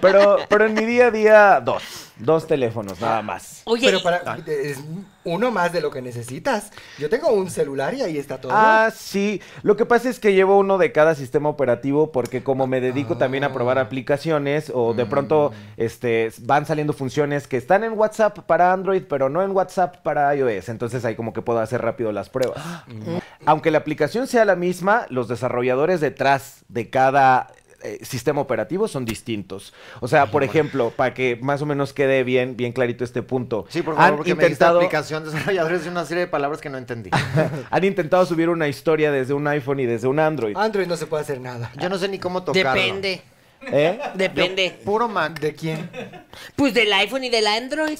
[0.01, 1.83] Pero, pero en mi día a día, dos.
[2.17, 3.61] Dos teléfonos, nada más.
[3.65, 4.79] Oye, Pero para, es
[5.25, 6.71] uno más de lo que necesitas.
[6.97, 8.51] Yo tengo un celular y ahí está todo.
[8.55, 9.41] Ah, sí.
[9.63, 13.17] Lo que pasa es que llevo uno de cada sistema operativo porque como me dedico
[13.17, 13.53] también a Ah.
[13.53, 15.81] probar aplicaciones o de pronto Mm.
[15.81, 20.33] este, van saliendo funciones que están en WhatsApp para Android, pero no en WhatsApp para
[20.35, 20.69] iOS.
[20.69, 22.63] Entonces ahí como que puedo hacer rápido las pruebas.
[22.87, 23.17] Mm.
[23.45, 27.47] Aunque la aplicación sea la misma, los desarrolladores detrás de cada
[27.85, 29.73] eh, sistema operativo son distintos.
[29.99, 33.65] O sea, por ejemplo, para que más o menos quede bien, bien clarito este punto.
[33.69, 36.61] Sí, por favor, han porque me diste intentado, aplicación desarrolladores de una serie de palabras
[36.61, 37.11] que no entendí.
[37.69, 40.57] han intentado subir una historia desde un iPhone y desde un Android.
[40.57, 41.71] Android no se puede hacer nada.
[41.79, 42.81] Yo no sé ni cómo tocarlo.
[42.81, 43.21] depende.
[43.61, 43.99] ¿Eh?
[44.15, 44.79] Depende.
[44.83, 45.39] Puro Mac.
[45.39, 45.89] ¿De quién?
[46.55, 47.99] Pues del iPhone y del Android.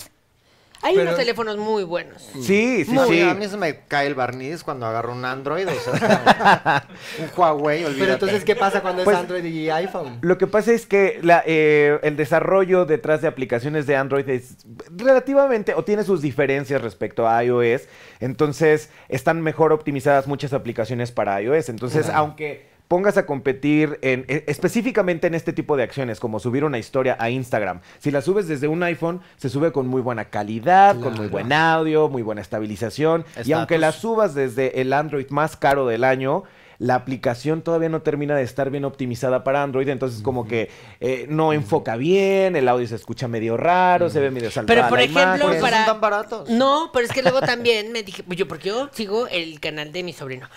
[0.86, 2.22] Hay Pero- unos teléfonos muy buenos.
[2.42, 3.22] Sí, sí, Muy, sí.
[3.22, 6.86] A mí se me cae el barniz cuando agarro un Android, o sea,
[7.20, 8.00] un Huawei, olvídate.
[8.00, 10.20] Pero entonces, ¿qué pasa cuando Pues- es Android y iPhone?
[10.22, 14.58] Lo que pasa es que la, eh, el desarrollo detrás de aplicaciones de Android es
[14.96, 17.88] relativamente, o tiene sus diferencias respecto a iOS,
[18.20, 21.70] entonces están mejor optimizadas muchas aplicaciones para iOS.
[21.70, 26.64] Entonces, aunque pongas a competir en, e- específicamente en este tipo de acciones, como subir
[26.64, 30.26] una historia a Instagram, si la subes desde un iPhone, se sube con muy buena
[30.26, 35.28] calidad, con muy buen audio, muy buena estabilización, y aunque la subas desde el Android
[35.30, 36.44] más caro del año,
[36.78, 40.70] la aplicación todavía no termina de estar bien optimizada para Android, entonces como que
[41.00, 44.90] eh, no enfoca bien, el audio se escucha medio raro, se ve medio saltada Pero
[44.90, 45.42] por la ejemplo, imagen.
[45.48, 46.50] Por eso para- son tan baratos.
[46.50, 50.04] No, pero es que luego también me dije, yo porque yo sigo el canal de
[50.04, 50.50] mi sobrino.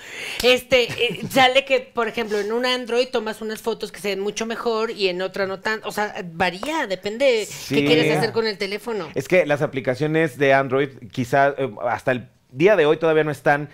[0.43, 4.21] Este, eh, sale que, por ejemplo, en un Android tomas unas fotos que se ven
[4.21, 5.89] mucho mejor y en otra no tanto.
[5.89, 7.75] O sea, varía, depende Sí.
[7.77, 9.09] qué quieres hacer con el teléfono.
[9.15, 13.31] Es que las aplicaciones de Android quizá eh, hasta el día de hoy todavía no
[13.31, 13.69] están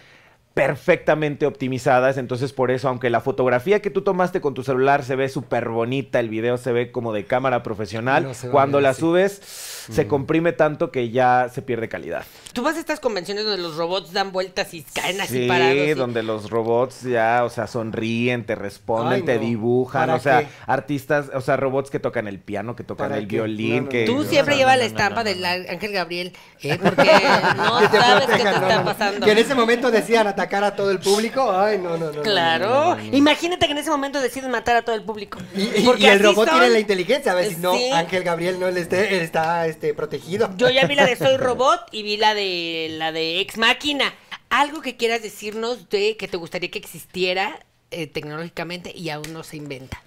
[0.55, 5.17] perfectamente optimizadas, entonces por eso, aunque la fotografía que tú tomaste con tu celular se
[5.17, 9.01] ve súper bonita, el video se ve como de cámara profesional, No cuando la así.
[9.01, 12.25] subes se comprime tanto que ya se pierde calidad.
[12.53, 15.75] Tú vas a estas convenciones donde los robots dan vueltas y caen así Sí, parados.
[15.77, 19.41] y- donde los robots ya, o sea, sonríen, te responden, Ay, te no.
[19.41, 20.49] dibujan, ¿Para o sea, qué?
[20.67, 23.37] artistas, o sea, robots que tocan el piano, que tocan ¿Para el qué?
[23.37, 24.05] violín, No, no, que...
[24.05, 25.35] Tú siempre no, llevas no, la estampa no, no.
[25.35, 26.33] del Ángel Gabriel,
[26.63, 26.79] ¿eh?
[26.83, 27.11] porque
[27.57, 29.25] no Que te sabes qué te está pasando.
[29.27, 31.51] Que en ese momento decían atacar a todo el público.
[31.53, 32.23] Ay, no, no, no.
[32.23, 32.69] Claro.
[32.69, 33.17] no, no, no.
[33.17, 35.39] Imagínate que en ese momento decides matar a todo el público.
[35.57, 36.59] Y, y- Porque y el robot son.
[36.59, 37.33] tiene la inteligencia.
[37.33, 37.91] A ver si no, Sí.
[37.93, 40.51] Ángel Gabriel no le esté, está este, protegido.
[40.57, 44.15] Yo ya vi la de Soy Robot y vi la de la de Ex Máquina.
[44.51, 47.59] Algo que quieras decirnos de que te gustaría que existiera
[47.91, 50.01] eh, tecnológicamente y aún no se inventa.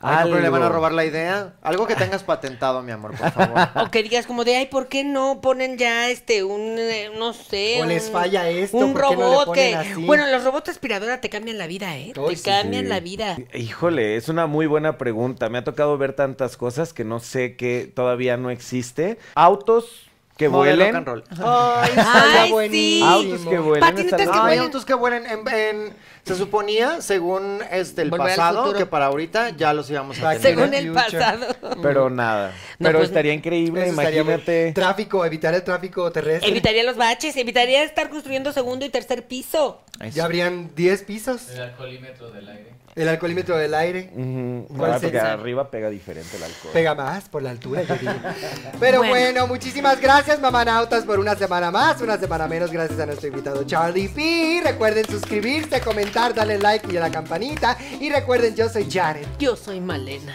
[0.00, 0.76] No, pero le van a Algo.
[0.76, 1.54] robar la idea.
[1.60, 3.58] Algo que tengas patentado, mi amor, por favor.
[3.86, 7.32] O que digas como de, ay, ¿por qué no ponen ya este, un, eh, no
[7.32, 7.80] sé.
[7.82, 9.74] O les un- falla esto, Un ¿por qué no le robot ponen que.
[9.74, 10.04] así?
[10.06, 12.12] Bueno, los robots aspiradora te cambian la vida, ¿eh?
[12.14, 12.88] Te sí, cambian sí.
[12.88, 13.36] la vida.
[13.54, 15.48] Híjole, es una muy buena pregunta.
[15.48, 19.18] Me ha tocado ver tantas cosas que no sé que todavía no existe.
[19.34, 20.04] Autos
[20.38, 20.94] que Modelo vuelen.
[20.94, 21.24] rock and roll.
[21.44, 23.06] Ay, Ay, buenísimo.
[23.10, 23.80] Autos que vuelen.
[23.80, 24.58] Patinetas que vuelen.
[24.60, 25.26] autos que vuelen.
[25.26, 25.92] En, en-
[26.24, 30.42] se suponía, según este el Volver pasado, que para ahorita ya los íbamos a tener.
[30.42, 31.46] Según el pasado.
[31.82, 32.52] Pero nada.
[32.78, 34.72] No, Pero pues, estaría increíble, Eso estaría muy- imagínate.
[34.74, 36.48] Tráfico, evitar el tráfico terrestre.
[36.50, 39.80] Evitaría los baches, evitaría estar construyendo segundo y tercer piso.
[40.12, 41.48] Ya habrían 10 pisos.
[41.50, 42.72] El alcoholímetro del aire.
[42.98, 44.10] El alcoholímetro del aire.
[44.12, 44.66] Ujú.
[44.76, 46.70] ¿Cuál Ah, porque arriba pega diferente el alcohol.
[46.72, 48.12] Pega más por la altura, yo digo.
[48.80, 49.14] Pero bueno.
[49.18, 49.46] Bueno.
[49.46, 54.08] muchísimas gracias, mamanautas, por una semana más, una semana menos, gracias a nuestro invitado Charlie
[54.08, 54.62] P.
[54.64, 57.76] Recuerden suscribirse, comentar, darle like y a la campanita.
[58.00, 59.26] Y recuerden, yo soy Janet.
[59.38, 60.32] Yo soy Malena.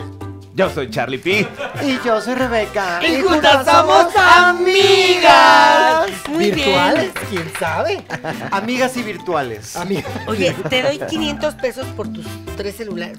[0.55, 1.47] Yo soy Charlie P.
[1.83, 2.99] Y yo soy Rebeca.
[3.03, 6.11] Y juntas somos amigas.
[6.29, 7.11] Muy ¿Virtuales?
[7.13, 7.25] bien.
[7.29, 8.03] ¿Quién sabe?
[8.51, 9.75] Amigas y virtuales.
[9.75, 10.05] Amigas.
[10.27, 13.17] Oye, te doy 500 pesos por tus tres celulares.